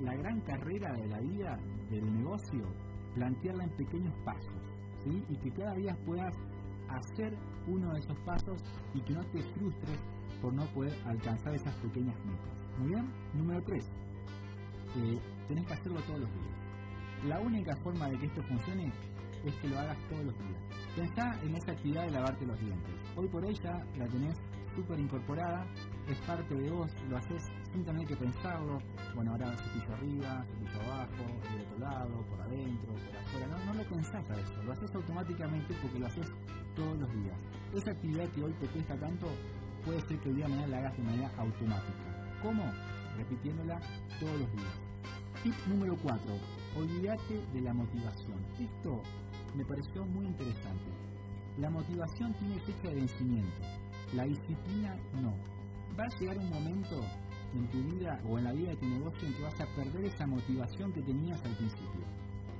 [0.00, 1.58] la gran carrera de la vida
[1.90, 2.66] del negocio,
[3.14, 4.62] plantearla en pequeños pasos,
[5.04, 5.24] ¿sí?
[5.28, 6.34] y que cada día puedas
[6.88, 7.36] hacer
[7.66, 8.62] uno de esos pasos
[8.94, 9.98] y que no te frustres
[10.40, 12.78] por no poder alcanzar esas pequeñas metas.
[12.78, 13.84] Muy bien, número 3.
[14.96, 15.18] Eh,
[15.48, 16.64] tenés que hacerlo todos los días.
[17.28, 18.92] La única forma de que esto funcione
[19.44, 20.60] es que lo hagas todos los días.
[20.96, 22.94] Pensá en esa actividad de lavarte los dientes.
[23.16, 24.36] Hoy por ella la tenés
[24.74, 25.66] súper incorporada,
[26.08, 27.42] es parte de vos, lo haces
[27.72, 28.78] sin tener que pensarlo.
[29.14, 33.46] Bueno, ahora cepillo arriba, cepillo abajo, del otro lado, por adentro, por afuera.
[33.46, 36.26] No, no lo pensás a eso, lo haces automáticamente porque lo haces
[36.74, 37.38] todos los días.
[37.74, 39.26] Esa actividad que hoy te cuesta tanto,
[39.84, 42.38] puede ser que el día de mañana la hagas de manera automática.
[42.42, 42.64] ¿Cómo?
[43.16, 43.80] Repitiéndola
[44.20, 44.94] todos los días.
[45.42, 46.20] Tip número 4.
[46.76, 48.44] Olvídate de la motivación.
[48.58, 49.02] Esto
[49.54, 50.90] me pareció muy interesante.
[51.58, 53.60] La motivación tiene fecha de vencimiento,
[54.12, 55.34] la disciplina no.
[55.98, 57.00] Va a llegar un momento
[57.54, 60.04] en tu vida o en la vida de tu negocio en que vas a perder
[60.06, 62.04] esa motivación que tenías al principio.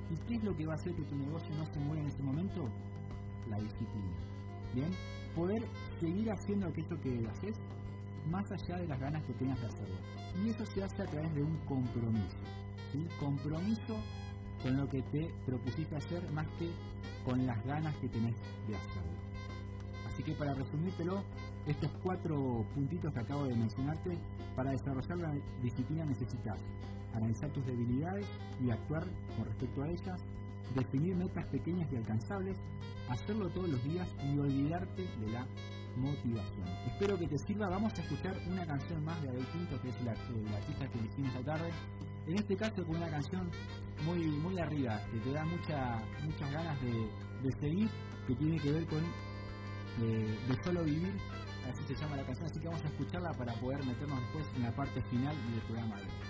[0.09, 2.07] ¿Y qué es lo que va a hacer que tu negocio no se mueva en
[2.07, 2.69] ese momento?
[3.49, 4.15] La disciplina.
[4.73, 4.91] Bien,
[5.35, 5.61] poder
[5.99, 7.55] seguir haciendo esto que haces
[8.29, 9.95] más allá de las ganas que tengas de hacerlo.
[10.43, 12.37] Y eso se hace a través de un compromiso.
[12.91, 13.05] ¿sí?
[13.19, 13.97] Compromiso
[14.65, 16.67] con lo que te propusiste hacer más que
[17.23, 18.33] con las ganas que tenés
[18.67, 19.13] de hacerlo.
[20.07, 21.23] Así que para resumírtelo,
[21.67, 24.17] estos cuatro puntitos que acabo de mencionarte,
[24.55, 26.57] para desarrollar la disciplina necesitas
[27.13, 28.25] analizar tus debilidades
[28.59, 29.03] y actuar
[29.37, 30.19] con respecto a ellas,
[30.73, 32.57] definir metas pequeñas y alcanzables,
[33.07, 35.45] hacerlo todos los días y olvidarte de la
[35.95, 36.67] motivación.
[36.87, 37.69] Espero que te sirva.
[37.69, 40.15] Vamos a escuchar una canción más de Abel Pinto, que es la,
[40.49, 41.69] la artista que elegimos esta tarde.
[42.27, 43.49] En este caso con una canción
[44.03, 47.89] muy muy arriba, que te da mucha, muchas ganas de, seguir,
[48.27, 49.03] que tiene que ver con
[49.99, 51.13] de, de solo vivir
[51.69, 54.63] así se llama la canción, así que vamos a escucharla para poder meternos después en
[54.63, 56.24] la parte final del programa de hoy.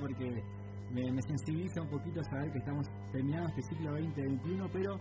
[0.00, 0.42] Porque
[0.92, 4.98] me, sensibiliza un poquito saber que estamos terminando este ciclo 2021, pero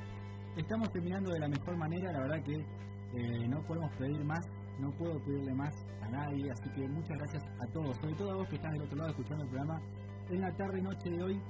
[0.55, 4.45] estamos terminando de la mejor manera, la verdad que eh, no podemos pedir más,
[4.79, 8.35] no puedo pedirle más a nadie, así que muchas gracias a todos, sobre todo a
[8.35, 9.81] vos que estás del otro lado escuchando el programa
[10.29, 11.41] en la tarde noche de hoy.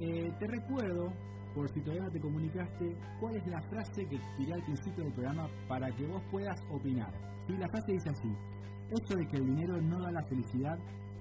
[0.00, 1.12] Eh, te recuerdo,
[1.54, 5.48] por si todavía te comunicaste, cuál es la frase que tiré al principio del programa
[5.68, 7.12] para que vos puedas opinar.
[7.46, 7.56] ¿Sí?
[7.56, 8.28] La frase dice así,
[8.90, 10.78] esto de que el dinero no da la felicidad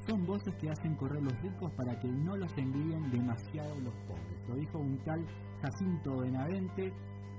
[0.08, 4.48] son voces que hacen correr los ricos para que no los envíen demasiado los pobres.
[4.48, 5.26] Lo dijo un tal
[5.62, 6.94] Jacinto Benavente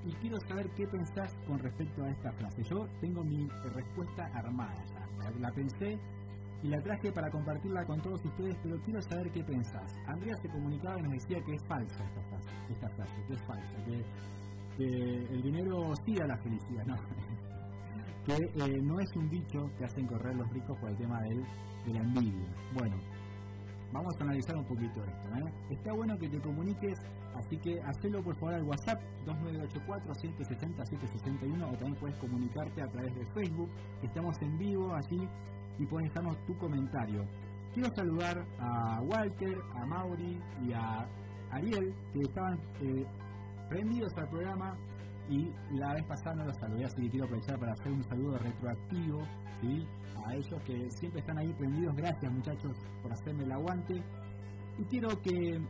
[0.04, 2.62] y quiero saber qué pensás con respecto a esta frase.
[2.64, 5.30] Yo tengo mi respuesta armada ya.
[5.40, 5.98] La, pensé
[6.62, 9.92] y la traje para compartirla con todos ustedes, pero quiero saber qué pensás.
[10.06, 13.42] Andrea se comunicaba y nos decía que es falsa esta frase, esta frase que es
[13.42, 14.04] falsa, que,
[14.78, 16.96] el dinero sí da la felicidad, no.
[18.26, 21.44] Que eh, no es un dicho que hacen correr los ricos por el tema del
[21.86, 22.48] de la envidia.
[22.74, 22.96] Bueno,
[23.92, 25.28] vamos a analizar un poquito esto.
[25.36, 25.44] ¿eh?
[25.70, 26.98] Está bueno que te comuniques,
[27.36, 33.24] así que hacelo por favor al WhatsApp 2984-160-761 o también puedes comunicarte a través de
[33.26, 33.70] Facebook,
[34.00, 35.28] que estamos en vivo allí
[35.78, 37.24] y puedes dejarnos tu comentario.
[37.72, 41.06] Quiero saludar a Walter, a Mauri y a
[41.52, 43.06] Ariel, que estaban eh,
[43.68, 44.76] prendidos al programa
[45.28, 48.38] y la vez pasada no los saludé, así que quiero aprovechar para hacer un saludo
[48.38, 49.22] retroactivo
[49.60, 49.86] ¿sí?
[50.24, 51.94] a ellos que siempre están ahí prendidos.
[51.96, 54.02] Gracias muchachos por hacerme el aguante.
[54.78, 55.60] Y quiero que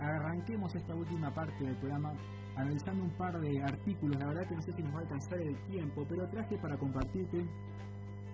[0.00, 2.12] arranquemos esta última parte del programa
[2.56, 5.40] analizando un par de artículos, la verdad que no sé si nos va a alcanzar
[5.40, 7.46] el tiempo, pero traje para compartirte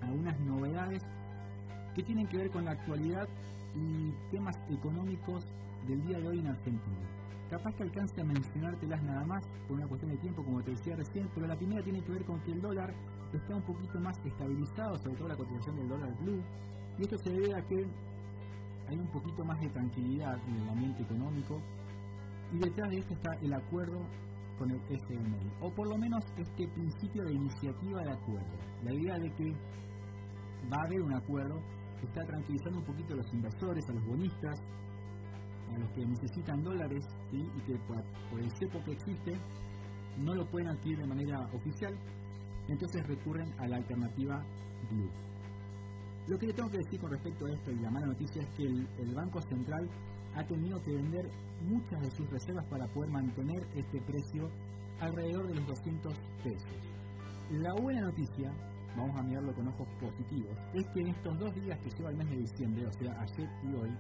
[0.03, 1.03] algunas novedades
[1.95, 3.29] que tienen que ver con la actualidad
[3.75, 5.45] y temas económicos
[5.87, 7.16] del día de hoy en Argentina.
[7.51, 10.97] Capaz que alcance a mencionártelas nada más por una cuestión de tiempo, como te decía
[10.97, 12.93] recién, pero la primera tiene que ver con que el dólar
[13.33, 16.43] está un poquito más estabilizado, sobre todo la cotización del dólar blue,
[16.99, 17.87] y esto se debe a que
[18.89, 21.61] hay un poquito más de tranquilidad en el ambiente económico
[22.53, 23.99] y detrás de esto está el acuerdo
[24.59, 28.57] con el FMI, o por lo menos este principio de iniciativa de acuerdo.
[28.83, 29.53] La idea de que
[30.73, 31.61] va a haber un acuerdo
[32.01, 34.63] que está tranquilizando un poquito a los inversores, a los bonistas,
[35.75, 39.39] a los que necesitan dólares y que por, el cepo que existe
[40.19, 41.95] no lo pueden adquirir de manera oficial,
[42.69, 44.43] entonces recurren a la alternativa
[44.91, 45.11] Blue.
[46.29, 48.49] Lo que le tengo que decir con respecto a esto y la mala noticia es
[48.57, 49.89] que el, Banco Central
[50.35, 51.31] ha tenido que vender
[51.63, 54.51] muchas de sus reservas para poder mantener este precio
[55.01, 56.97] alrededor de los 200 pesos.
[57.53, 58.51] La buena noticia,
[58.97, 62.17] vamos a mirarlo con ojos positivos, es que en estos dos días que lleva el
[62.17, 63.97] mes de diciembre, o sea, ayer y hoy,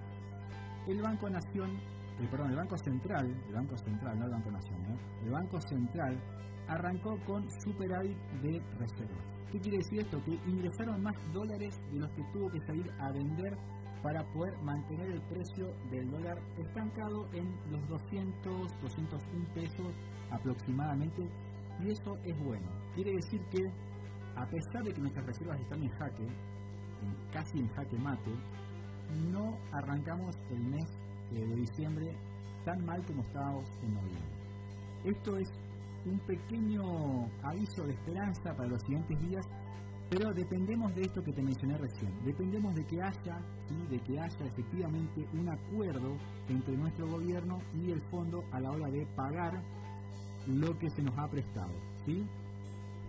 [0.86, 1.70] el Banco Nación,
[2.18, 4.98] eh, el Banco Central, el Banco Central, no el Banco Nación, ¿eh?
[5.24, 6.22] el Banco Central
[6.68, 9.36] arrancó con superávit de reservas.
[9.52, 10.20] ¿Qué quiere decir esto?
[10.24, 13.56] Que ingresaron más dólares de los que tuvo que salir a vender
[14.02, 19.92] para poder mantener el precio del dólar estancado en los 200, 201 pesos
[20.30, 21.28] aproximadamente.
[21.80, 22.68] Y eso es bueno.
[22.94, 23.62] Quiere decir que
[24.36, 26.26] a pesar de que nuestras reservas están en jaque,
[27.32, 28.32] casi en jaque mate,
[29.32, 30.86] no arrancamos el mes
[31.32, 32.16] eh, de diciembre
[32.64, 34.36] tan mal como estábamos en noviembre.
[35.04, 35.48] Esto es
[36.04, 39.46] un pequeño aviso de esperanza para los siguientes días,
[40.08, 42.12] pero dependemos de esto que te mencioné recién.
[42.24, 43.38] Dependemos de que haya,
[43.90, 46.16] de que haya efectivamente un acuerdo
[46.48, 49.62] entre nuestro gobierno y el fondo a la hora de pagar
[50.46, 51.74] lo que se nos ha prestado.
[52.04, 52.24] ¿sí?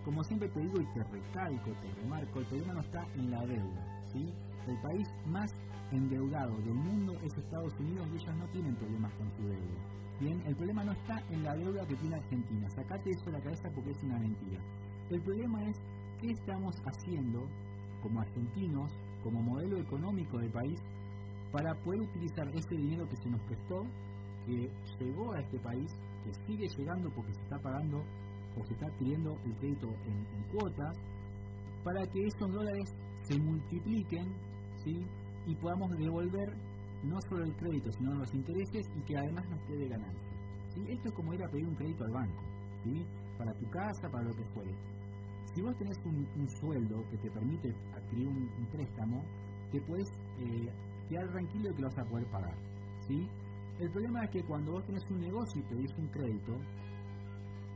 [0.03, 3.45] Como siempre te digo y te recalco, te remarco, el problema no está en la
[3.45, 4.01] deuda.
[4.11, 4.33] ¿sí?
[4.67, 5.51] El país más
[5.91, 9.97] endeudado del mundo es Estados Unidos y ellos no tienen problemas con su deuda.
[10.19, 12.69] Bien, el problema no está en la deuda que tiene Argentina.
[12.69, 14.59] Sacate eso de la cabeza porque es una mentira.
[15.09, 15.77] El problema es
[16.19, 17.47] qué estamos haciendo
[18.01, 18.91] como argentinos,
[19.23, 20.79] como modelo económico del país,
[21.51, 23.83] para poder utilizar ese dinero que se nos prestó,
[24.45, 24.69] que
[24.99, 25.91] llegó a este país,
[26.23, 28.03] que sigue llegando porque se está pagando
[28.59, 30.97] o se está adquiriendo el crédito en, en cuotas,
[31.83, 32.89] para que esos dólares
[33.21, 34.33] se multipliquen
[34.83, 35.05] ¿sí?
[35.47, 36.53] Y podamos devolver
[37.03, 40.37] no solo el crédito, sino los intereses y que además nos quede ganancia.
[40.87, 42.43] Esto es como ir a pedir un crédito al banco,
[42.83, 43.03] ¿sí?
[43.37, 44.71] para tu casa, para lo que fuere.
[45.45, 49.23] Si vos tenés un, sueldo que te permite adquirir un, préstamo,
[49.71, 50.07] te puedes
[50.39, 50.71] eh,
[51.09, 52.55] quedar tranquilo de que lo vas a poder pagar.
[53.07, 53.27] ¿sí?
[53.79, 56.53] El problema es que cuando vos tenés un negocio y pedís un crédito,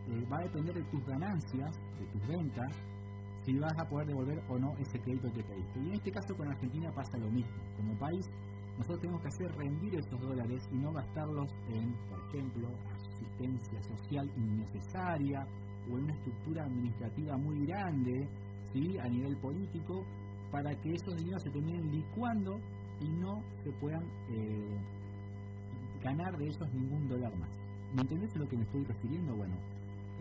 [0.10, 2.72] eh, va a depender de tus ganancias, de tus ventas,
[3.52, 5.80] si vas a poder devolver o no ese crédito que pediste.
[5.80, 7.52] Y en este caso con Argentina pasa lo mismo.
[7.76, 8.26] Como país
[8.78, 14.32] nosotros tenemos que hacer rendir esos dólares y no gastarlos en, por ejemplo, asistencia social
[14.38, 15.46] innecesaria
[15.92, 18.28] o en una estructura administrativa muy grande
[18.72, 18.98] ¿sí?
[18.98, 20.06] a nivel político
[20.50, 22.58] para que esos dineros se terminen licuando
[23.02, 24.78] y no se puedan eh,
[26.02, 27.50] ganar de ellos ningún dólar más.
[27.94, 29.36] ¿Me entendés a lo que me estoy refiriendo?
[29.36, 29.56] Bueno,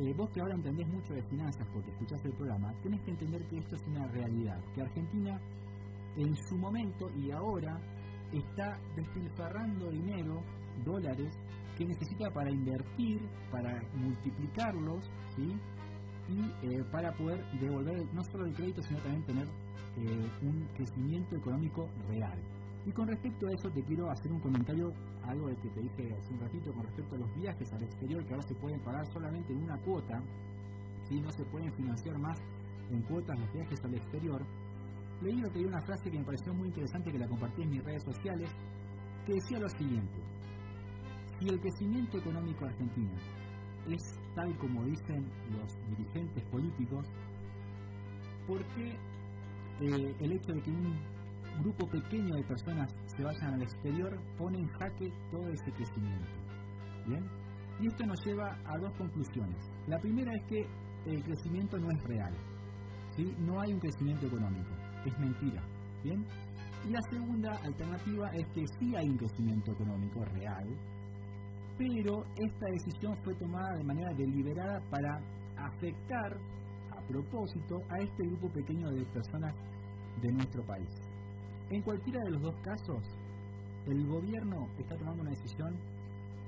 [0.01, 3.46] eh, vos que ahora entendés mucho de finanzas porque escuchaste el programa, tenés que entender
[3.48, 5.40] que esto es una realidad, que Argentina
[6.16, 7.78] en su momento y ahora
[8.32, 10.42] está despilfarrando dinero,
[10.84, 11.34] dólares,
[11.76, 13.20] que necesita para invertir,
[13.51, 15.09] para multiplicarlos,
[16.30, 21.36] y eh, para poder devolver no solo el crédito, sino también tener eh, un crecimiento
[21.36, 22.38] económico real.
[22.86, 24.92] Y con respecto a eso te quiero hacer un comentario,
[25.24, 28.24] algo de que te dije hace un ratito con respecto a los viajes al exterior,
[28.24, 30.22] que ahora se pueden pagar solamente en una cuota,
[31.08, 32.38] si no se pueden financiar más
[32.90, 34.42] en cuotas los viajes al exterior,
[35.20, 37.84] leí lo que una frase que me pareció muy interesante que la compartí en mis
[37.84, 38.50] redes sociales,
[39.26, 40.20] que decía lo siguiente,
[41.38, 43.18] si el crecimiento económico de Argentina
[43.88, 44.02] es
[44.34, 47.06] tal como dicen los dirigentes políticos,
[48.46, 48.90] ¿por qué
[49.80, 51.19] eh, el hecho de que un
[51.61, 56.30] grupo pequeño de personas se vayan al exterior pone en jaque todo ese crecimiento?
[57.06, 57.24] ¿Bien?
[57.80, 59.70] Y esto nos lleva a dos conclusiones.
[59.86, 60.66] La primera es que
[61.06, 62.34] el crecimiento no es real.
[63.16, 63.34] ¿sí?
[63.38, 64.70] No hay un crecimiento económico
[65.04, 65.62] es mentira.
[66.02, 66.24] ¿Bien?
[66.86, 70.66] Y la segunda alternativa es que sí hay un crecimiento económico real,
[71.76, 75.20] pero esta decisión fue tomada de manera deliberada para
[75.58, 76.38] afectar
[76.90, 79.54] a propósito a este grupo pequeño de personas
[80.22, 80.88] de nuestro país.
[81.70, 83.04] En cualquiera de los dos casos,
[83.86, 85.74] el gobierno está tomando una decisión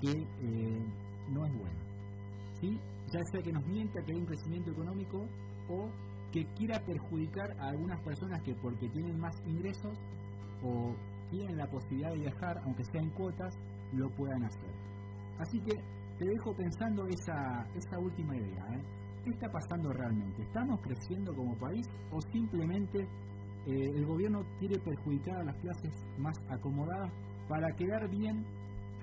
[0.01, 0.85] que eh,
[1.31, 2.81] no es buena.
[3.13, 5.27] ya sea que nos mienta que hay un crecimiento económico
[5.69, 5.89] o
[6.33, 9.97] que quiera perjudicar a algunas personas que porque tienen más ingresos
[10.65, 10.95] o
[11.31, 13.55] tienen la posibilidad de viajar, aunque sea en cuotas,
[13.93, 14.71] lo puedan hacer.
[15.39, 15.73] Así que
[16.19, 18.65] te dejo pensando esa, esa última idea.
[18.75, 18.83] ¿eh?
[19.25, 20.43] ¿Qué está pasando realmente?
[20.43, 23.07] ¿Estamos creciendo como país o simplemente
[23.67, 27.13] eh, el gobierno quiere perjudicar a las clases más acomodadas
[27.49, 28.45] para quedar bien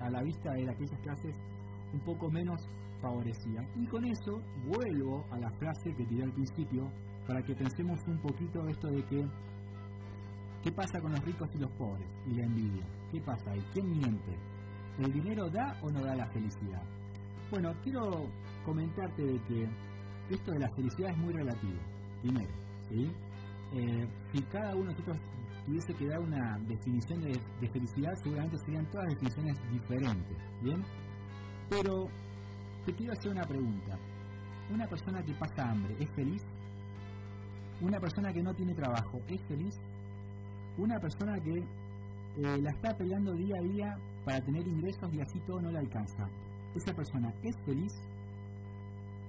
[0.00, 1.36] a la vista de aquellas clases
[1.92, 2.60] un poco menos
[3.00, 3.66] favorecidas?
[3.76, 6.90] Y con eso vuelvo a la frase que tiré al principio
[7.26, 9.24] para que pensemos un poquito esto de que
[10.62, 12.08] ¿qué pasa con los ricos y los pobres?
[12.26, 12.84] Y la envidia.
[13.10, 13.64] ¿Qué pasa ahí?
[13.72, 14.36] ¿Quién miente?
[14.98, 16.82] ¿El dinero da o no da la felicidad?
[17.50, 18.26] Bueno, quiero
[18.64, 19.68] comentarte de que
[20.30, 21.80] esto de la felicidad es muy relativo.
[22.20, 22.52] Primero,
[22.88, 23.10] ¿sí?
[23.72, 25.18] Eh, si cada uno de nosotros
[25.64, 30.82] tuviese que dar una definición de, felicidad, seguramente serían todas definiciones diferentes, ¿bien?
[31.68, 32.08] Pero
[32.84, 33.98] te quiero hacer una pregunta.
[34.72, 36.42] ¿Una persona que pasa hambre es feliz?
[37.80, 39.74] ¿Una persona que no tiene trabajo es feliz?
[40.76, 45.38] ¿Una persona que eh, la está peleando día a día para tener ingresos y así
[45.40, 46.28] todo no le alcanza?
[46.74, 47.92] ¿Esa persona es feliz?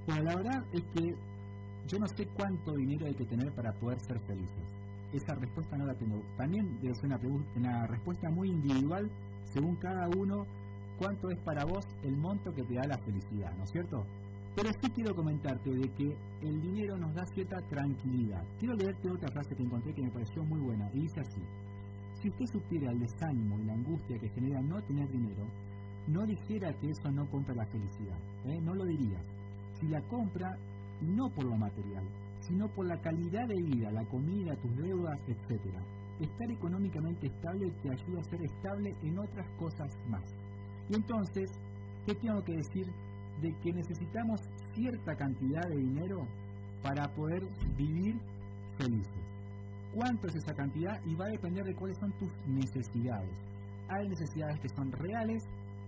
[0.08, 1.16] Bueno, la verdad es que
[1.88, 4.64] yo no sé cuánto dinero hay que tener para poder ser felices.
[5.14, 6.22] Esa respuesta no la tengo.
[6.38, 7.20] También debe ser una,
[7.56, 9.10] una respuesta muy individual
[9.52, 10.46] según cada uno
[10.98, 14.06] cuánto es para vos el monto que te da la felicidad, ¿no es cierto?
[14.56, 18.44] Pero sí quiero comentarte de que el dinero nos da cierta tranquilidad.
[18.60, 21.42] Quiero leerte otra frase que encontré que me pareció muy buena y dice así.
[22.22, 25.46] Si usted supiera el desánimo y la angustia que genera no tener dinero,
[26.08, 28.18] no dijera que eso no compra la felicidad.
[28.46, 28.60] ¿eh?
[28.62, 29.20] No lo diría.
[29.80, 30.58] Si la compra,
[31.02, 32.04] no por lo material,
[32.42, 35.62] sino por la calidad de vida, la comida, tus deudas, etc.
[36.20, 40.24] Estar económicamente estable te ayuda a ser estable en otras cosas más.
[40.90, 41.50] Y entonces,
[42.06, 42.88] ¿qué tengo que decir?
[43.42, 44.42] De que necesitamos
[44.74, 46.28] cierta cantidad de dinero
[46.84, 47.44] para poder
[47.78, 48.20] vivir
[48.78, 49.32] felices.
[49.94, 51.00] ¿Cuánto es esa cantidad?
[51.06, 53.32] Y va a depender de cuáles son tus necesidades.
[53.90, 55.44] Hay necesidades que son reales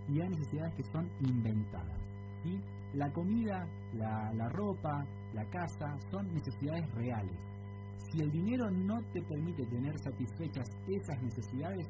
[0.08, 1.98] y hay necesidades que son inventadas.
[2.42, 2.60] ¿sí?
[2.94, 7.36] La comida, la, la ropa, la casa son necesidades reales.
[8.10, 11.88] Si el dinero no te permite tener satisfechas esas necesidades,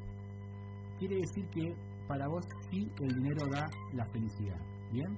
[0.99, 1.75] quiere decir que
[2.09, 4.61] para vos sí el dinero da la felicidad.
[4.93, 5.17] ¿Bien?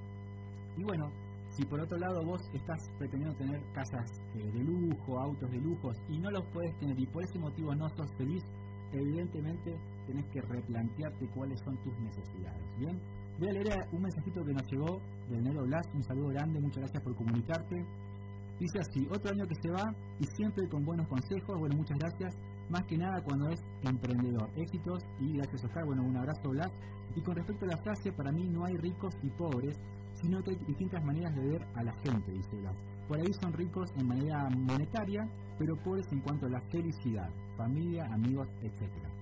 [0.77, 1.09] Y bueno,
[1.49, 5.91] si por otro lado vos estás pretendiendo tener casas eh, de lujo, autos de lujo
[6.09, 8.43] y no los puedes tener y por ese motivo no sos feliz,
[8.91, 9.75] evidentemente
[10.05, 12.63] tenés que replantearte cuáles son tus necesidades.
[12.77, 12.99] Bien,
[13.39, 16.79] voy a leer un mensajito que nos llegó del Nero Blas, un saludo grande, muchas
[16.79, 17.75] gracias por comunicarte.
[18.59, 22.35] Dice así, otro año que se va y siempre con buenos consejos, bueno, muchas gracias,
[22.69, 24.49] más que nada cuando es emprendedor.
[24.55, 26.71] Éxitos y gracias Oscar, bueno, un abrazo Blas.
[27.15, 29.77] Y con respecto a la frase, para mí no hay ricos y pobres,
[30.13, 32.75] sino que hay distintas maneras de ver a la gente, dice Blas.
[33.07, 35.21] Por ahí son ricos en manera monetaria,
[35.59, 39.16] pero pobres en cuanto a la felicidad, familia, amigos, etc.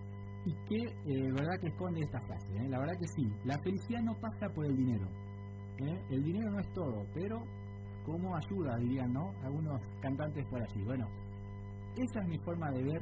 [0.46, 2.70] Y qué eh, verdad que esconde esta frase, ¿eh?
[2.70, 5.08] la verdad que sí, la felicidad no pasa por el dinero.
[5.80, 6.06] ¿eh?
[6.12, 7.42] El dinero no es todo, pero
[8.06, 9.32] como ayuda, dirían, ¿no?
[9.44, 10.84] Algunos cantantes por allí.
[10.84, 11.08] Bueno,
[11.98, 13.02] esa es mi forma de ver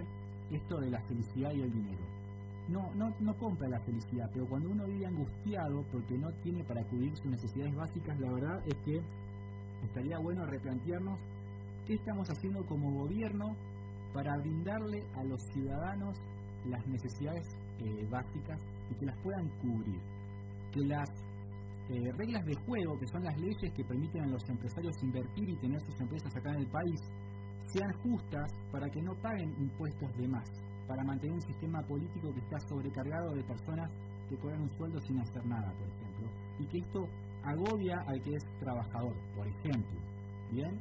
[0.51, 2.05] esto de la felicidad y el dinero.
[2.69, 6.81] No, no, no compra la felicidad, pero cuando uno vive angustiado porque no tiene para
[6.85, 9.01] cubrir sus necesidades básicas, la verdad es que
[9.83, 11.19] estaría bueno replantearnos
[11.85, 13.53] qué estamos haciendo como gobierno
[14.13, 16.17] para brindarle a los ciudadanos
[16.65, 17.45] las necesidades
[17.79, 18.59] eh, básicas
[18.89, 19.99] y que las puedan cubrir.
[20.71, 21.09] Que las
[21.89, 25.57] eh, reglas de juego, que son las leyes que permiten a los empresarios invertir y
[25.57, 26.99] tener sus empresas acá en el país,
[27.65, 30.47] sean justas para que no paguen impuestos de más,
[30.87, 33.89] para mantener un sistema político que está sobrecargado de personas
[34.29, 37.07] que cobran un sueldo sin hacer nada, por ejemplo, y que esto
[37.43, 39.99] agobia al que es trabajador, por ejemplo.
[40.51, 40.79] ¿Bien?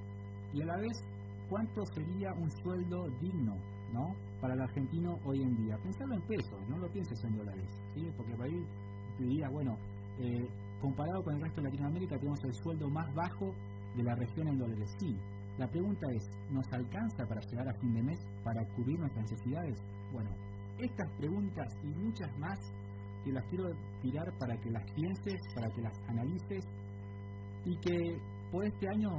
[0.53, 1.03] Y a la vez,
[1.49, 3.57] ¿cuánto sería un sueldo digno,
[3.93, 4.15] ¿no?
[4.41, 5.77] Para el argentino hoy en día.
[5.83, 8.11] Pensarlo en pesos, no lo pienses en dólares, ¿sí?
[8.17, 8.65] Porque para ahí
[9.19, 9.77] te diría, bueno,
[10.19, 10.49] eh,
[10.81, 13.55] comparado con el resto de Latinoamérica tenemos el sueldo más bajo
[13.97, 14.89] de la región en dólares.
[14.99, 15.17] Sí,
[15.59, 19.79] la pregunta es, ¿nos alcanza para llegar a fin de mes para cubrir nuestras necesidades?
[20.13, 20.31] Bueno,
[20.79, 22.59] estas preguntas y muchas más
[23.25, 23.65] te las quiero
[24.01, 26.65] tirar para que las pienses, para que las analices
[27.65, 28.19] y que
[28.51, 29.11] por este año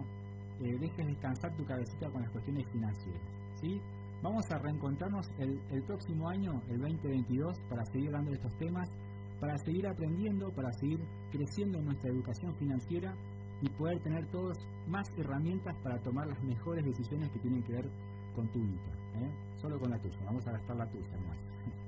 [0.59, 3.21] eh, dejes descansar tu cabecita con las cuestiones financieras.
[3.61, 3.79] ¿sí?
[4.23, 8.89] Vamos a reencontrarnos el, próximo año, el 2022, para seguir hablando de estos temas,
[9.41, 13.13] para seguir aprendiendo, para seguir creciendo en nuestra educación financiera
[13.61, 14.57] y poder tener todos
[14.87, 17.89] más herramientas para tomar las mejores decisiones que tienen que ver
[18.33, 18.93] con tu vida.
[19.15, 19.29] ¿eh?
[19.57, 21.37] Solo con la tuya, vamos a gastar la tuya más.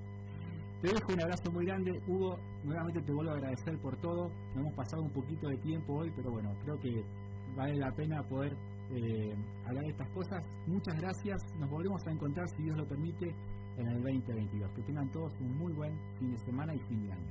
[0.81, 2.37] Te dejo un abrazo muy grande, Hugo.
[2.65, 4.29] Nuevamente te vuelvo a agradecer por todo.
[4.55, 7.01] Hemos pasado un poquito de tiempo hoy, pero bueno, creo que
[7.55, 8.55] vale la pena poder
[8.91, 10.43] eh, hablar de estas cosas.
[10.67, 11.43] Muchas gracias.
[11.59, 13.33] Nos volvemos a encontrar, si Dios lo permite,
[13.77, 14.71] en el 2022.
[14.75, 17.25] Que tengan todos un muy buen fin de semana y fin de año.